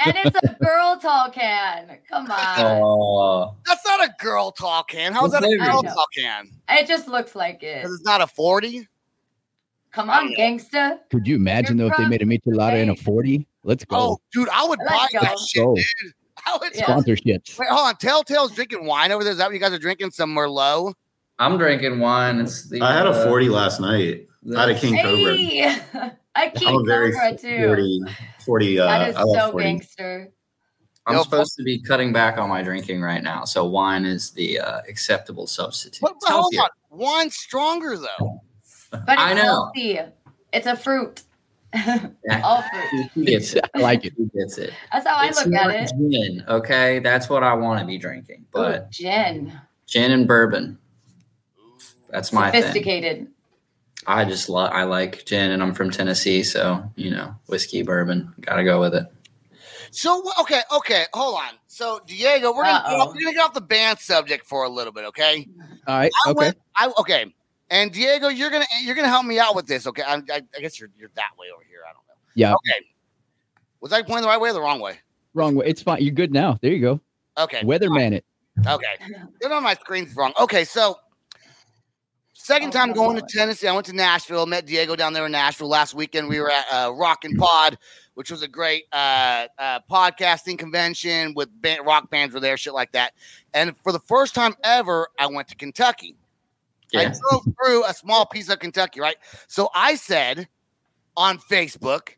And 0.05 0.15
it's 0.25 0.37
a 0.43 0.55
girl 0.63 0.97
tall 1.01 1.29
can. 1.31 1.97
Come 2.09 2.29
on. 2.29 2.55
Oh, 2.59 3.55
That's 3.65 3.85
not 3.85 4.03
a 4.07 4.13
girl 4.19 4.51
tall 4.51 4.83
can. 4.83 5.13
How's 5.13 5.31
that 5.31 5.43
a 5.43 5.57
girl 5.57 5.83
tall 5.83 6.05
can? 6.15 6.49
It 6.69 6.87
just 6.87 7.07
looks 7.07 7.35
like 7.35 7.63
it. 7.63 7.81
Because 7.83 7.95
it's 7.95 8.05
not 8.05 8.21
a 8.21 8.27
40. 8.27 8.87
Come 9.91 10.09
on, 10.09 10.33
gangsta. 10.33 10.99
Could 11.11 11.27
you 11.27 11.35
imagine 11.35 11.77
though 11.77 11.87
if 11.87 11.97
they 11.97 12.07
made 12.07 12.21
a 12.21 12.25
michelada 12.25 12.81
in 12.81 12.89
a 12.89 12.95
40? 12.95 13.45
Let's 13.63 13.85
go. 13.85 13.95
Oh, 13.95 14.21
dude, 14.33 14.49
I 14.49 14.65
would 14.65 14.79
buy 14.79 15.07
Let's 15.13 15.13
that 15.13 15.21
go. 15.21 15.45
shit, 15.45 15.63
Go. 15.63 15.75
dude. 15.75 16.13
I 16.45 16.57
would 16.59 16.75
Yeah. 16.75 16.85
Sponsorships. 16.85 17.57
Wait, 17.59 17.69
hold 17.69 17.87
on. 17.87 17.95
Telltale's 17.95 18.51
drinking 18.51 18.85
wine 18.85 19.11
over 19.11 19.23
there. 19.23 19.31
Is 19.31 19.37
that 19.37 19.45
what 19.47 19.53
you 19.53 19.59
guys 19.59 19.71
are 19.71 19.79
drinking? 19.79 20.11
Some 20.11 20.35
Merlot? 20.35 20.93
I'm 21.39 21.57
drinking 21.57 21.99
wine. 21.99 22.39
It's 22.41 22.67
the 22.69 22.81
I 22.81 22.93
had 22.93 23.07
a 23.07 23.11
uh, 23.11 23.25
40 23.27 23.49
last 23.49 23.79
night. 23.79 24.27
I 24.55 24.59
had 24.67 24.69
a 24.75 24.79
King 24.79 24.97
Cobra. 25.01 26.17
Hey, 26.35 26.43
I 26.43 26.45
I'm 26.45 26.51
King 26.55 26.85
very 26.85 27.11
Cobra 27.11 27.37
too. 27.37 27.67
40, 27.67 28.01
40 28.45 28.79
uh, 28.79 28.85
that 28.87 29.09
is 29.09 29.15
I 29.15 29.23
love 29.23 29.41
so 29.41 29.51
40. 29.51 29.65
gangster. 29.65 30.31
I'm 31.05 31.15
Yo, 31.15 31.23
supposed 31.23 31.55
to 31.57 31.63
be 31.63 31.81
cutting 31.81 32.13
back 32.13 32.37
on 32.37 32.47
my 32.49 32.61
drinking 32.63 33.01
right 33.01 33.21
now, 33.21 33.43
so 33.43 33.65
wine 33.65 34.05
is 34.05 34.31
the 34.31 34.59
uh, 34.59 34.81
acceptable 34.87 35.47
substitute. 35.47 35.99
But, 36.01 36.13
It's 36.15 36.25
but 36.25 36.33
hold 36.33 36.55
on. 36.55 36.69
Wine's 36.89 37.35
stronger, 37.35 37.97
though. 37.97 38.41
But 38.91 39.03
it's 39.09 39.19
I 39.21 39.33
know. 39.33 39.71
healthy. 39.75 39.99
It's 40.53 40.67
a 40.67 40.77
fruit. 40.77 41.23
All 42.43 42.61
fruit. 42.61 43.09
He 43.15 43.25
gets 43.25 43.53
it. 43.53 43.69
I 43.75 43.79
like 43.79 44.05
it. 44.05 44.13
He 44.15 44.29
gets 44.37 44.57
it. 44.57 44.71
That's 44.93 45.05
how 45.05 45.15
I 45.15 45.29
look 45.29 45.53
at 45.53 45.71
it. 45.71 45.91
Gin, 45.97 46.43
okay, 46.47 46.99
that's 46.99 47.29
what 47.29 47.43
I 47.43 47.53
want 47.53 47.81
to 47.81 47.85
be 47.85 47.97
drinking. 47.97 48.45
But 48.51 48.83
Ooh, 48.83 48.87
gin. 48.91 49.59
gin 49.87 50.11
and 50.11 50.25
bourbon, 50.27 50.77
that's 52.09 52.31
my 52.31 52.49
thing. 52.51 53.32
Sophisticated. 54.03 54.27
I 54.27 54.29
just 54.29 54.49
love. 54.49 54.71
I 54.71 54.83
like 54.83 55.25
gin, 55.25 55.51
and 55.51 55.61
I'm 55.63 55.73
from 55.73 55.91
Tennessee, 55.91 56.43
so 56.43 56.83
you 56.95 57.11
know, 57.11 57.35
whiskey, 57.47 57.81
bourbon, 57.83 58.33
got 58.41 58.55
to 58.55 58.63
go 58.63 58.79
with 58.79 58.95
it. 58.95 59.05
So 59.91 60.23
okay, 60.41 60.61
okay, 60.75 61.05
hold 61.13 61.35
on. 61.35 61.51
So 61.67 61.99
Diego, 62.07 62.51
we're 62.53 62.63
gonna, 62.63 62.83
get 62.89 62.99
off, 62.99 63.07
we're 63.09 63.21
gonna 63.21 63.33
get 63.33 63.43
off 63.43 63.53
the 63.53 63.61
band 63.61 63.99
subject 63.99 64.45
for 64.45 64.63
a 64.63 64.69
little 64.69 64.91
bit, 64.91 65.05
okay? 65.05 65.47
All 65.87 65.97
right. 65.97 66.11
I 66.25 66.31
Okay. 66.31 66.37
went, 66.37 66.57
I 66.75 66.91
okay, 66.97 67.33
and 67.69 67.91
Diego, 67.91 68.27
you're 68.27 68.49
gonna 68.49 68.65
you're 68.81 68.95
gonna 68.95 69.07
help 69.07 69.25
me 69.25 69.39
out 69.39 69.55
with 69.55 69.67
this, 69.67 69.85
okay? 69.85 70.01
I'm, 70.05 70.25
I, 70.31 70.41
I 70.57 70.61
guess 70.61 70.79
you're 70.79 70.89
you're 70.97 71.11
that 71.15 71.31
way 71.37 71.47
over 71.53 71.63
here. 71.69 71.81
I 71.87 71.93
don't 71.93 72.07
know. 72.07 72.13
Yeah. 72.33 72.53
Okay. 72.53 72.85
Was 73.81 73.93
I 73.93 74.01
pointing 74.01 74.23
the 74.23 74.29
right 74.29 74.41
way 74.41 74.49
or 74.49 74.53
the 74.53 74.61
wrong 74.61 74.79
way? 74.79 74.97
Wrong 75.35 75.53
way. 75.55 75.67
It's 75.67 75.81
fine. 75.83 76.01
You're 76.01 76.13
good 76.13 76.31
now. 76.31 76.57
There 76.61 76.71
you 76.71 76.79
go. 76.79 76.99
Okay. 77.37 77.61
Weatherman 77.61 78.13
it. 78.13 78.25
Okay. 78.67 78.95
Get 79.41 79.51
on 79.51 79.61
my 79.61 79.75
screen's 79.75 80.15
wrong. 80.15 80.33
Okay, 80.39 80.63
so 80.63 80.97
second 82.43 82.69
Oh, 82.69 82.71
time 82.71 82.91
going 82.91 83.15
to 83.15 83.21
Tennessee. 83.21 83.67
I 83.67 83.73
went 83.73 83.85
to 83.87 83.93
Nashville, 83.93 84.45
met 84.45 84.65
Diego 84.65 84.95
down 84.95 85.13
there 85.13 85.25
in 85.25 85.31
Nashville 85.31 85.69
last 85.69 85.93
weekend. 85.93 86.27
We 86.27 86.39
were 86.39 86.51
at 86.51 86.65
uh, 86.71 86.91
Rock 86.93 87.23
and 87.23 87.37
Pod, 87.37 87.77
which 88.15 88.29
was 88.29 88.41
a 88.41 88.47
great 88.47 88.83
uh, 88.91 89.47
uh, 89.57 89.79
podcasting 89.89 90.57
convention 90.59 91.33
with 91.35 91.49
band, 91.61 91.85
rock 91.85 92.09
bands 92.09 92.33
were 92.33 92.39
there, 92.41 92.57
shit 92.57 92.73
like 92.73 92.91
that. 92.91 93.13
And 93.53 93.75
for 93.77 93.91
the 93.91 93.99
first 93.99 94.35
time 94.35 94.55
ever, 94.63 95.07
I 95.19 95.27
went 95.27 95.47
to 95.49 95.55
Kentucky. 95.55 96.15
I 96.95 97.05
drove 97.05 97.43
through 97.59 97.85
a 97.85 97.93
small 97.93 98.25
piece 98.27 98.49
of 98.49 98.59
Kentucky, 98.59 98.99
right? 98.99 99.15
So 99.47 99.69
I 99.73 99.95
said 99.95 100.47
on 101.17 101.39
Facebook, 101.39 102.09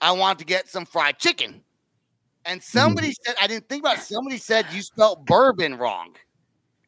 I 0.00 0.12
want 0.12 0.38
to 0.38 0.44
get 0.44 0.68
some 0.68 0.84
fried 0.84 1.18
chicken. 1.18 1.62
And 2.44 2.62
somebody 2.62 3.14
said, 3.24 3.34
I 3.40 3.48
didn't 3.48 3.68
think 3.68 3.82
about 3.82 3.96
it. 3.98 4.02
Somebody 4.02 4.36
said 4.36 4.66
you 4.72 4.82
spelled 4.82 5.26
bourbon 5.26 5.76
wrong. 5.78 6.14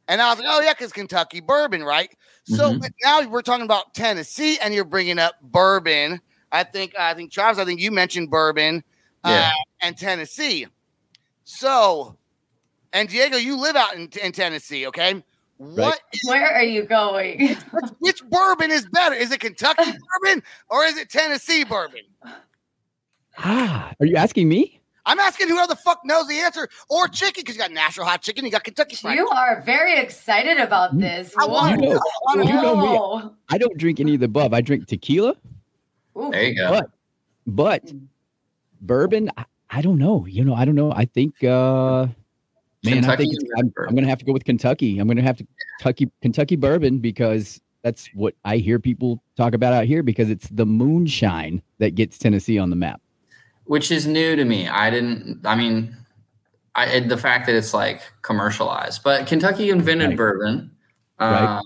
And 0.09 0.23
I 0.23 0.31
was 0.31 0.38
like, 0.38 0.49
oh, 0.51 0.61
yeah, 0.61 0.73
because 0.73 0.92
Kentucky 0.92 1.40
bourbon, 1.40 1.83
right? 1.83 2.11
So 2.45 2.73
Mhm. 2.75 2.90
now 3.03 3.29
we're 3.29 3.42
talking 3.42 3.64
about 3.64 3.92
Tennessee 3.95 4.59
and 4.61 4.73
you're 4.73 4.85
bringing 4.85 5.19
up 5.19 5.35
bourbon. 5.42 6.21
I 6.53 6.62
think, 6.62 6.97
I 6.97 7.12
think, 7.14 7.33
Travis, 7.33 7.59
I 7.59 7.64
think 7.64 7.81
you 7.81 7.90
mentioned 7.90 8.31
bourbon 8.31 8.85
uh, 9.25 9.31
Yeah. 9.31 9.53
and 9.83 9.99
Tennessee. 9.99 10.66
So, 11.45 12.16
and 12.92 13.09
Diego, 13.09 13.37
you 13.37 13.57
live 13.57 13.75
out 13.77 13.95
in, 13.97 14.09
in 14.23 14.31
Tennessee, 14.33 14.87
okay? 14.87 15.25
What 15.59 15.99
is 16.12 16.21
Where 16.29 16.55
are 16.55 16.62
you 16.62 16.83
going? 16.85 17.57
which 17.99 18.23
bourbon 18.29 18.71
is 18.71 18.87
better? 18.87 19.14
Is 19.14 19.33
it 19.33 19.40
Kentucky 19.40 19.90
bourbon 20.23 20.42
or 20.71 20.85
is 20.85 20.97
it 20.99 21.11
Tennessee 21.11 21.64
bourbon? 21.64 22.03
Ah, 23.38 23.92
are 23.99 24.07
you 24.07 24.16
asking 24.16 24.49
me? 24.49 24.81
I'm 25.07 25.19
asking 25.21 25.49
whoever 25.49 25.69
the 25.69 25.77
fuck 25.77 26.01
knows 26.05 26.27
the 26.27 26.38
answer, 26.40 26.69
or 26.90 27.09
chicken, 27.09 27.42
because 27.42 27.55
you 27.55 27.62
got 27.62 27.71
Nashville 27.71 28.05
hot 28.05 28.23
chicken, 28.23 28.45
you 28.45 28.51
got 28.51 28.64
Kentucky 28.64 28.97
fried. 28.97 29.16
You 29.16 29.29
are 29.29 29.62
very 29.62 29.99
excited 29.99 30.59
about 30.59 30.99
this. 30.99 31.33
I 31.38 31.47
want 31.47 31.81
You 31.81 31.88
know, 31.88 31.97
I 31.97 32.37
wanna 32.37 32.47
you 32.47 32.53
know 32.53 33.23
me. 33.23 33.31
I 33.49 33.57
don't 33.57 33.79
drink 33.79 34.01
any 34.01 34.14
of 34.14 34.21
the 34.21 34.27
above. 34.27 34.53
I 34.53 34.61
drink 34.61 34.87
tequila, 34.87 35.37
Ooh. 36.19 36.31
There 36.31 36.45
you 36.45 36.55
go. 36.57 36.71
but 36.71 36.90
but 37.47 37.92
bourbon. 38.81 39.31
I, 39.37 39.45
I 39.71 39.81
don't 39.81 39.99
know. 39.99 40.27
You 40.27 40.45
know, 40.45 40.55
I 40.55 40.64
don't 40.64 40.75
know. 40.75 40.92
I 40.92 41.05
think. 41.07 41.42
uh 41.42 42.09
Man, 42.85 43.05
I 43.05 43.16
think 43.16 43.35
it's, 43.35 43.45
I'm, 43.59 43.73
I'm 43.88 43.95
gonna 43.97 44.07
have 44.07 44.19
to 44.19 44.25
go 44.25 44.33
with 44.33 44.45
Kentucky. 44.45 44.99
I'm 44.99 45.09
gonna 45.09 45.23
have 45.23 45.38
to 45.38 45.47
Kentucky 45.81 46.11
Kentucky 46.23 46.57
bourbon 46.57 46.99
because 46.99 47.61
that's 47.83 48.09
what 48.14 48.35
I 48.45 48.59
hear 48.59 48.79
people 48.79 49.23
talk 49.37 49.55
about 49.55 49.73
out 49.73 49.87
here 49.87 50.03
because 50.03 50.31
it's 50.31 50.49
the 50.49 50.66
moonshine 50.66 51.62
that 51.79 51.95
gets 51.95 52.19
Tennessee 52.19 52.59
on 52.59 52.71
the 52.71 52.77
map. 52.77 53.01
Which 53.66 53.90
is 53.90 54.07
new 54.07 54.37
to 54.37 54.44
me. 54.44 54.68
I 54.68 54.90
didn't. 54.90 55.40
I 55.44 55.55
mean, 55.57 55.96
I 56.74 57.00
the 57.00 57.16
fact 57.16 57.46
that 57.46 57.55
it's 57.55 57.72
like 57.74 58.00
commercialized, 58.22 59.02
but 59.02 59.26
Kentucky 59.26 59.70
invented 59.70 60.09
Right. 60.11 60.16
bourbon, 60.16 60.70
um, 61.18 61.33
Right. 61.33 61.62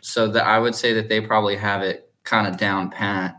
so 0.00 0.28
that 0.28 0.46
I 0.46 0.58
would 0.58 0.74
say 0.74 0.92
that 0.94 1.08
they 1.08 1.20
probably 1.20 1.56
have 1.56 1.82
it 1.82 2.10
kind 2.24 2.46
of 2.46 2.56
down 2.56 2.90
pat. 2.90 3.36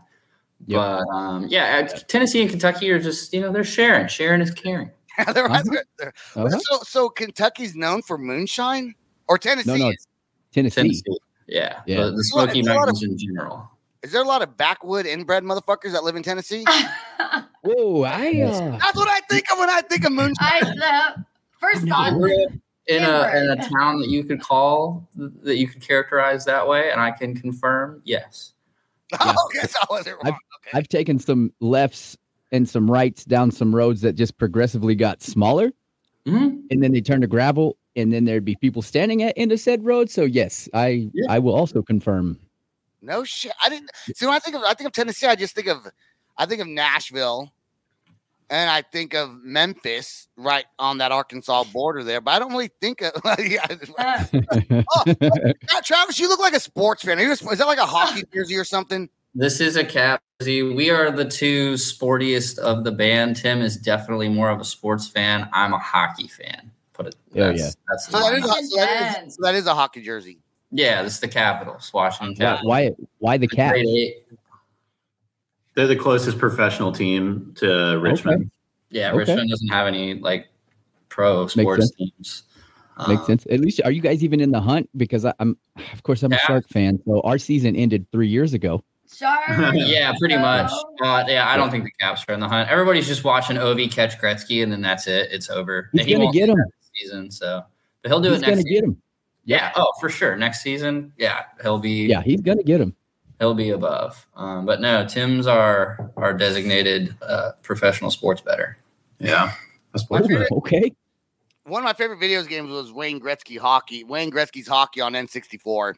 Yep. 0.68 0.78
But 0.78 1.14
um, 1.14 1.46
yeah, 1.48 1.88
uh, 1.92 1.96
Tennessee 2.08 2.40
and 2.42 2.50
Kentucky 2.50 2.90
are 2.90 2.98
just 2.98 3.32
you 3.32 3.40
know 3.40 3.52
they're 3.52 3.64
sharing. 3.64 4.08
Sharing 4.08 4.40
is 4.40 4.50
caring. 4.52 4.90
They're- 5.32 5.46
Uh-huh. 5.46 5.62
they're- 5.64 5.84
they're- 5.98 6.12
Uh-huh. 6.34 6.50
So, 6.58 6.78
so 6.82 7.08
Kentucky's 7.08 7.74
known 7.74 8.02
for 8.02 8.18
moonshine, 8.18 8.94
or 9.28 9.38
Tennessee? 9.38 9.70
No, 9.70 9.76
no. 9.88 9.92
Tennessee. 10.52 10.82
Tennessee, 10.82 11.02
yeah, 11.46 11.80
Yeah. 11.86 12.04
The, 12.04 12.10
the 12.12 12.16
It's 12.18 12.32
a 12.32 12.36
lot- 12.36 12.44
Smoky 12.44 12.58
it's 12.60 12.68
a 12.68 12.74
lot 12.74 12.88
of- 12.88 12.94
Mountains 12.94 13.02
in 13.02 13.18
general. 13.18 13.70
Is 14.06 14.12
there 14.12 14.22
a 14.22 14.26
lot 14.26 14.40
of 14.40 14.56
backwood 14.56 15.04
inbred 15.04 15.42
motherfuckers 15.42 15.90
that 15.90 16.04
live 16.04 16.14
in 16.14 16.22
Tennessee? 16.22 16.64
Whoa, 17.64 18.04
I 18.04 18.40
uh, 18.40 18.78
That's 18.78 18.94
what 18.96 19.08
I 19.08 19.18
think 19.28 19.50
of 19.52 19.58
when 19.58 19.68
I 19.68 19.80
think 19.80 20.04
of 20.04 20.12
moonshine. 20.12 20.36
I 20.40 20.60
uh, 21.16 21.20
first 21.58 21.90
I 21.90 22.10
off, 22.10 22.14
in 22.86 23.02
a 23.02 23.36
in 23.36 23.50
a 23.50 23.56
town 23.56 23.98
that 23.98 24.08
you 24.08 24.22
could 24.22 24.40
call 24.40 25.08
that 25.16 25.56
you 25.56 25.66
could 25.66 25.82
characterize 25.82 26.44
that 26.44 26.68
way, 26.68 26.92
and 26.92 27.00
I 27.00 27.10
can 27.10 27.34
confirm 27.34 28.00
yes. 28.04 28.52
Yeah. 29.10 29.18
Oh, 29.22 29.48
guess 29.52 29.74
I 29.82 29.86
wasn't 29.90 30.22
wrong. 30.22 30.34
Okay. 30.58 30.70
I've 30.78 30.88
taken 30.88 31.18
some 31.18 31.52
lefts 31.60 32.16
and 32.52 32.68
some 32.68 32.88
rights 32.88 33.24
down 33.24 33.50
some 33.50 33.74
roads 33.74 34.02
that 34.02 34.12
just 34.12 34.38
progressively 34.38 34.94
got 34.94 35.20
smaller, 35.20 35.72
Mhm. 36.28 36.62
and 36.70 36.80
then 36.80 36.92
they 36.92 37.00
turned 37.00 37.22
to 37.22 37.26
gravel, 37.28 37.76
and 37.96 38.12
then 38.12 38.24
there'd 38.24 38.44
be 38.44 38.54
people 38.60 38.82
standing 38.82 39.24
at 39.24 39.34
end 39.36 39.50
of 39.50 39.58
said 39.58 39.84
road. 39.84 40.10
So 40.10 40.22
yes, 40.22 40.68
I 40.74 41.10
Yeah. 41.12 41.26
I 41.28 41.40
will 41.40 41.56
also 41.56 41.82
confirm. 41.82 42.38
No 43.06 43.22
shit. 43.22 43.52
I 43.62 43.68
didn't 43.68 43.90
see 44.14 44.26
when 44.26 44.34
I 44.34 44.40
think 44.40 44.56
of 44.56 44.62
I 44.62 44.74
think 44.74 44.88
of 44.88 44.92
Tennessee, 44.92 45.26
I 45.26 45.36
just 45.36 45.54
think 45.54 45.68
of 45.68 45.86
I 46.36 46.44
think 46.44 46.60
of 46.60 46.66
Nashville 46.66 47.52
and 48.50 48.68
I 48.68 48.82
think 48.82 49.14
of 49.14 49.30
Memphis 49.42 50.28
right 50.36 50.64
on 50.78 50.98
that 50.98 51.12
Arkansas 51.12 51.64
border 51.72 52.02
there, 52.02 52.20
but 52.20 52.32
I 52.32 52.38
don't 52.40 52.50
really 52.50 52.70
think 52.80 53.02
of 53.02 53.12
yeah. 53.38 53.64
Oh, 54.96 55.04
God, 55.06 55.84
Travis, 55.84 56.18
you 56.18 56.28
look 56.28 56.40
like 56.40 56.54
a 56.54 56.60
sports 56.60 57.04
fan. 57.04 57.18
Are 57.18 57.22
you 57.22 57.30
a, 57.30 57.32
is 57.32 57.40
that 57.40 57.66
like 57.66 57.78
a 57.78 57.86
hockey 57.86 58.22
jersey 58.34 58.56
or 58.56 58.64
something? 58.64 59.08
This 59.34 59.60
is 59.60 59.76
a 59.76 59.84
cap. 59.84 60.20
See, 60.42 60.62
we 60.62 60.90
are 60.90 61.10
the 61.10 61.24
two 61.24 61.74
sportiest 61.74 62.58
of 62.58 62.84
the 62.84 62.92
band. 62.92 63.36
Tim 63.36 63.60
is 63.60 63.76
definitely 63.76 64.28
more 64.28 64.50
of 64.50 64.60
a 64.60 64.64
sports 64.64 65.06
fan. 65.06 65.48
I'm 65.52 65.72
a 65.72 65.78
hockey 65.78 66.26
fan. 66.26 66.70
Put 66.92 67.06
it. 67.06 67.16
Oh, 67.34 67.38
That's, 67.38 67.60
yeah. 67.60 67.70
that's 67.88 68.08
So 68.08 68.18
that, 68.18 68.34
is, 68.34 68.44
a- 68.44 68.48
so, 68.48 68.76
that 68.76 69.26
is, 69.26 69.34
so 69.34 69.42
that 69.42 69.54
is 69.54 69.66
a 69.66 69.74
hockey 69.74 70.02
jersey. 70.02 70.38
Yeah. 70.70 71.02
This 71.02 71.14
is 71.14 71.20
the 71.20 71.28
Capitals, 71.28 71.90
Washington 71.92 72.34
why, 72.36 72.50
Capitals. 72.52 72.68
why 72.68 72.90
why 73.18 73.36
the 73.38 73.48
cat? 73.48 73.72
Grade 73.72 73.86
eight. 73.86 74.16
They're 75.74 75.86
the 75.86 75.96
closest 75.96 76.38
professional 76.38 76.90
team 76.92 77.52
to 77.56 77.98
Richmond. 78.00 78.50
Yeah, 78.90 79.08
Okay. 79.08 79.18
Richmond 79.18 79.50
doesn't 79.50 79.68
have 79.68 79.86
any 79.86 80.14
like 80.14 80.48
pro 81.08 81.46
sports 81.48 81.88
sense. 81.88 81.94
teams. 81.96 82.42
Makes 83.08 83.20
Um, 83.20 83.26
sense. 83.26 83.46
At 83.50 83.60
least, 83.60 83.80
are 83.84 83.90
you 83.90 84.00
guys 84.00 84.24
even 84.24 84.40
in 84.40 84.52
the 84.52 84.60
hunt? 84.60 84.88
Because 84.96 85.26
I, 85.26 85.34
I'm, 85.38 85.58
of 85.92 86.02
course, 86.02 86.22
I'm 86.22 86.32
a 86.32 86.38
Shark 86.38 86.66
fan. 86.70 86.98
So 87.04 87.20
our 87.22 87.36
season 87.36 87.76
ended 87.76 88.06
three 88.10 88.28
years 88.28 88.54
ago. 88.54 88.82
Shark. 89.14 89.42
Yeah, 89.74 90.14
pretty 90.18 90.38
much. 90.38 90.70
Uh, 91.02 91.24
yeah, 91.28 91.46
I 91.46 91.58
don't 91.58 91.70
think 91.70 91.84
the 91.84 91.90
Caps 92.00 92.24
are 92.26 92.32
in 92.32 92.40
the 92.40 92.48
hunt. 92.48 92.70
Everybody's 92.70 93.06
just 93.06 93.22
watching 93.22 93.56
Ovi 93.56 93.92
catch 93.92 94.18
Gretzky, 94.18 94.62
and 94.62 94.72
then 94.72 94.80
that's 94.80 95.06
it. 95.06 95.28
It's 95.30 95.50
over. 95.50 95.90
He's 95.92 96.00
And 96.00 96.08
he 96.08 96.14
gonna 96.16 96.32
get 96.32 96.46
do 96.46 96.52
him. 96.52 96.58
that 96.58 96.70
season. 96.94 97.30
So, 97.30 97.62
but 98.02 98.08
he'll 98.10 98.20
do 98.20 98.30
He's 98.30 98.38
it 98.40 98.44
gonna 98.46 98.56
next. 98.56 98.68
get 98.70 98.84
him. 98.84 99.02
Yeah. 99.46 99.72
Oh, 99.76 99.92
for 100.00 100.08
sure. 100.10 100.36
Next 100.36 100.60
season. 100.62 101.12
Yeah, 101.16 101.44
he'll 101.62 101.78
be. 101.78 102.06
Yeah, 102.06 102.20
he's 102.22 102.40
gonna 102.42 102.62
get 102.62 102.80
him. 102.80 102.94
he'll 103.38 103.54
be 103.54 103.70
above. 103.70 104.26
Um, 104.36 104.66
but 104.66 104.80
no, 104.80 105.06
Tim's 105.06 105.46
our 105.46 106.10
our 106.16 106.34
designated 106.34 107.14
uh, 107.22 107.52
professional 107.62 108.10
sports 108.10 108.40
better. 108.42 108.76
Yeah. 109.18 109.52
That's 109.92 110.08
My 110.10 110.20
favorite- 110.20 110.50
Okay. 110.52 110.92
One 111.64 111.80
of 111.82 111.84
my 111.84 111.94
favorite 111.94 112.20
videos 112.20 112.46
games 112.48 112.70
was 112.70 112.92
Wayne 112.92 113.18
Gretzky 113.20 113.58
hockey. 113.58 114.04
Wayne 114.04 114.30
Gretzky's 114.30 114.68
hockey 114.68 115.00
on 115.00 115.14
N64. 115.14 115.94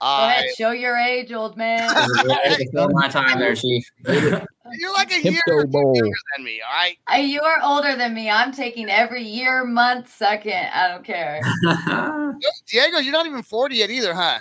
Go 0.00 0.06
ahead, 0.06 0.46
show 0.56 0.70
your 0.70 0.96
age, 0.96 1.30
old 1.30 1.56
man. 1.56 1.94
Before 2.72 2.88
my 2.92 3.08
time 3.08 3.38
there, 3.38 3.54
Chief. 3.54 3.84
you're 4.06 4.92
like 4.94 5.12
a 5.12 5.22
year 5.22 5.40
Pimco 5.46 5.52
or 5.52 5.66
two 5.66 5.78
younger 5.94 6.10
than 6.36 6.44
me, 6.44 6.62
all 6.66 6.74
right? 6.74 6.96
Uh, 7.12 7.16
you 7.16 7.42
are 7.42 7.58
older 7.62 7.96
than 7.96 8.14
me. 8.14 8.30
I'm 8.30 8.50
taking 8.52 8.88
every 8.88 9.22
year, 9.22 9.64
month, 9.64 10.10
second. 10.10 10.68
I 10.72 10.88
don't 10.88 11.04
care. 11.04 11.40
Diego, 12.66 12.98
you're 12.98 13.12
not 13.12 13.26
even 13.26 13.42
40 13.42 13.76
yet 13.76 13.90
either, 13.90 14.14
huh? 14.14 14.38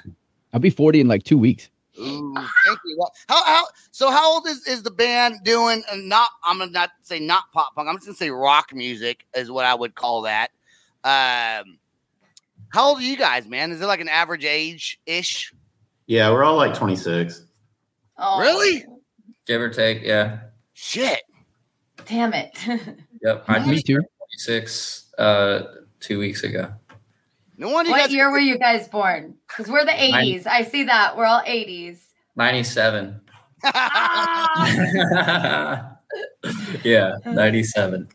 I'll 0.54 0.62
be 0.62 0.69
40 0.69 1.02
in 1.02 1.08
like 1.08 1.24
two 1.24 1.38
weeks. 1.38 1.69
Ooh, 2.00 2.34
thank 2.34 2.80
you. 2.86 2.95
Well, 2.98 3.12
how 3.28 3.43
how 3.43 3.65
so 3.91 4.10
how 4.10 4.34
old 4.34 4.48
is, 4.48 4.65
is 4.65 4.84
the 4.84 4.91
band 4.91 5.36
doing 5.43 5.84
and 5.91 6.08
not 6.08 6.30
I'm 6.45 6.60
gonna 6.60 6.72
not 6.72 6.91
say 7.02 7.19
not 7.19 7.43
pop 7.52 7.76
punk, 7.76 7.89
I'm 7.89 7.95
just 7.95 8.06
gonna 8.06 8.15
say 8.15 8.30
rock 8.30 8.74
music 8.74 9.26
is 9.36 9.52
what 9.52 9.65
I 9.65 9.76
would 9.76 9.95
call 9.95 10.22
that. 10.22 10.52
Um 11.04 11.78
how 12.71 12.89
old 12.89 12.99
are 12.99 13.03
you 13.03 13.17
guys, 13.17 13.47
man? 13.47 13.71
Is 13.71 13.82
it 13.82 13.86
like 13.86 14.01
an 14.01 14.10
average 14.10 14.45
age 14.45 14.99
ish? 15.05 15.53
Yeah, 16.08 16.32
we're 16.32 16.43
all 16.43 16.55
like 16.55 16.73
26. 16.73 17.45
Oh, 18.17 18.39
Really? 18.39 18.86
Give 19.45 19.62
or 19.62 19.69
take, 19.69 20.03
yeah. 20.03 20.39
Shit. 20.73 21.21
Damn 22.05 22.34
it. 22.34 22.58
Yep. 23.21 23.43
I 23.49 23.60
Me 23.60 23.73
just 23.73 23.86
too. 23.86 23.95
26 23.95 25.13
uh, 25.17 25.63
two 25.99 26.19
weeks 26.19 26.43
ago. 26.43 26.71
No 27.58 27.67
wonder 27.67 27.89
you 27.89 27.97
what 27.97 28.03
guys 28.03 28.13
year 28.13 28.32
were 28.32 28.39
you 28.39 28.58
guys 28.58 28.88
born? 28.88 29.36
Because 29.45 29.69
we're 29.69 29.84
the 29.84 29.91
80s. 29.91 30.47
I 30.47 30.63
see 30.63 30.86
that. 30.86 31.17
We're 31.17 31.25
all 31.25 31.41
80s. 31.41 31.99
97. 32.38 33.19
yeah, 36.86 37.17
97. 37.25 38.08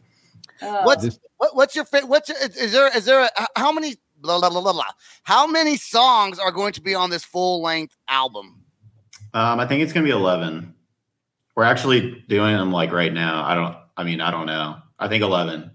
Oh. 0.62 0.84
What's 0.86 1.18
what, 1.36 1.54
what's 1.54 1.76
your 1.76 1.84
fa- 1.84 2.06
what's 2.06 2.30
your, 2.30 2.38
is, 2.38 2.56
is 2.56 2.72
there 2.72 2.96
is 2.96 3.04
there 3.04 3.20
a, 3.20 3.30
how 3.56 3.70
many 3.70 3.96
blah, 4.24 4.40
blah, 4.40 4.50
blah, 4.50 4.60
blah, 4.60 4.72
blah. 4.72 4.84
how 5.22 5.46
many 5.46 5.76
songs 5.76 6.38
are 6.38 6.50
going 6.50 6.72
to 6.72 6.80
be 6.80 6.94
on 6.94 7.10
this 7.10 7.24
full 7.24 7.62
length 7.62 7.96
album? 8.08 8.62
Um, 9.34 9.60
I 9.60 9.66
think 9.66 9.82
it's 9.82 9.92
gonna 9.92 10.04
be 10.04 10.10
11. 10.10 10.74
We're 11.56 11.64
actually 11.64 12.24
doing 12.28 12.56
them 12.56 12.72
like 12.72 12.92
right 12.92 13.12
now. 13.12 13.44
I 13.44 13.54
don't. 13.54 13.76
I 13.96 14.02
mean, 14.02 14.20
I 14.20 14.30
don't 14.30 14.46
know. 14.46 14.76
I 14.98 15.06
think 15.08 15.22
11. 15.22 15.70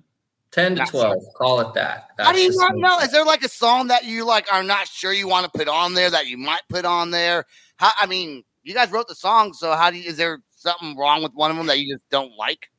10 0.51 0.71
to 0.71 0.75
That's- 0.75 0.89
12. 0.89 1.15
Call 1.37 1.61
it 1.61 1.73
that. 1.75 2.09
How 2.17 2.33
do 2.33 2.39
you 2.39 2.47
That's 2.47 2.57
not 2.57 2.75
know? 2.75 2.99
Is 2.99 3.11
there 3.11 3.23
like 3.23 3.43
a 3.43 3.49
song 3.49 3.87
that 3.87 4.03
you 4.05 4.25
like 4.25 4.51
are 4.51 4.63
not 4.63 4.87
sure 4.87 5.13
you 5.13 5.27
want 5.27 5.45
to 5.45 5.57
put 5.57 5.67
on 5.67 5.93
there 5.93 6.09
that 6.09 6.27
you 6.27 6.37
might 6.37 6.61
put 6.69 6.85
on 6.85 7.11
there? 7.11 7.45
How 7.77 7.91
I 7.99 8.07
mean, 8.07 8.43
you 8.63 8.73
guys 8.73 8.91
wrote 8.91 9.07
the 9.07 9.15
song, 9.15 9.53
so 9.53 9.73
how 9.73 9.89
do 9.91 9.97
you, 9.97 10.09
is 10.09 10.17
there 10.17 10.39
something 10.55 10.97
wrong 10.97 11.21
with 11.23 11.33
one 11.33 11.51
of 11.51 11.57
them 11.57 11.67
that 11.67 11.79
you 11.79 11.93
just 11.93 12.09
don't 12.09 12.33
like? 12.37 12.69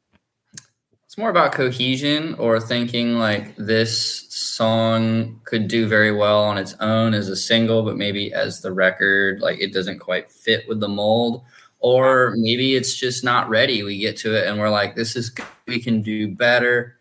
It's 1.10 1.18
more 1.18 1.30
about 1.30 1.50
cohesion 1.50 2.34
or 2.34 2.60
thinking 2.60 3.18
like 3.18 3.56
this 3.56 4.28
song 4.28 5.40
could 5.42 5.66
do 5.66 5.88
very 5.88 6.12
well 6.12 6.44
on 6.44 6.56
its 6.56 6.76
own 6.78 7.14
as 7.14 7.28
a 7.28 7.34
single, 7.34 7.82
but 7.82 7.96
maybe 7.96 8.32
as 8.32 8.60
the 8.60 8.70
record, 8.70 9.40
like 9.40 9.58
it 9.58 9.72
doesn't 9.72 9.98
quite 9.98 10.30
fit 10.30 10.68
with 10.68 10.78
the 10.78 10.86
mold. 10.86 11.42
Or 11.80 12.36
maybe 12.36 12.76
it's 12.76 12.94
just 12.94 13.24
not 13.24 13.48
ready. 13.48 13.82
We 13.82 13.98
get 13.98 14.18
to 14.18 14.36
it 14.36 14.46
and 14.46 14.60
we're 14.60 14.70
like, 14.70 14.94
this 14.94 15.16
is 15.16 15.34
we 15.66 15.80
can 15.80 16.00
do 16.00 16.28
better. 16.28 16.96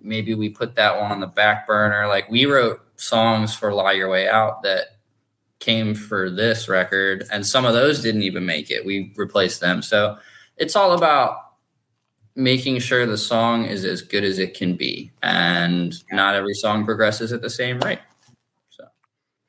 Maybe 0.00 0.32
we 0.32 0.48
put 0.48 0.76
that 0.76 0.98
one 0.98 1.12
on 1.12 1.20
the 1.20 1.26
back 1.26 1.66
burner. 1.66 2.08
Like 2.08 2.30
we 2.30 2.46
wrote 2.46 2.80
songs 2.96 3.54
for 3.54 3.74
Lie 3.74 3.92
Your 3.92 4.08
Way 4.08 4.26
Out 4.26 4.62
that 4.62 5.00
came 5.58 5.94
for 5.94 6.30
this 6.30 6.66
record, 6.66 7.26
and 7.30 7.46
some 7.46 7.66
of 7.66 7.74
those 7.74 8.00
didn't 8.00 8.22
even 8.22 8.46
make 8.46 8.70
it. 8.70 8.86
We 8.86 9.12
replaced 9.16 9.60
them. 9.60 9.82
So 9.82 10.16
it's 10.56 10.76
all 10.76 10.92
about 10.92 11.49
making 12.36 12.78
sure 12.78 13.06
the 13.06 13.18
song 13.18 13.64
is 13.64 13.84
as 13.84 14.02
good 14.02 14.24
as 14.24 14.38
it 14.38 14.54
can 14.54 14.74
be 14.76 15.10
and 15.22 15.94
not 16.12 16.34
every 16.34 16.54
song 16.54 16.84
progresses 16.84 17.32
at 17.32 17.42
the 17.42 17.50
same 17.50 17.78
rate 17.80 17.98
So 18.70 18.84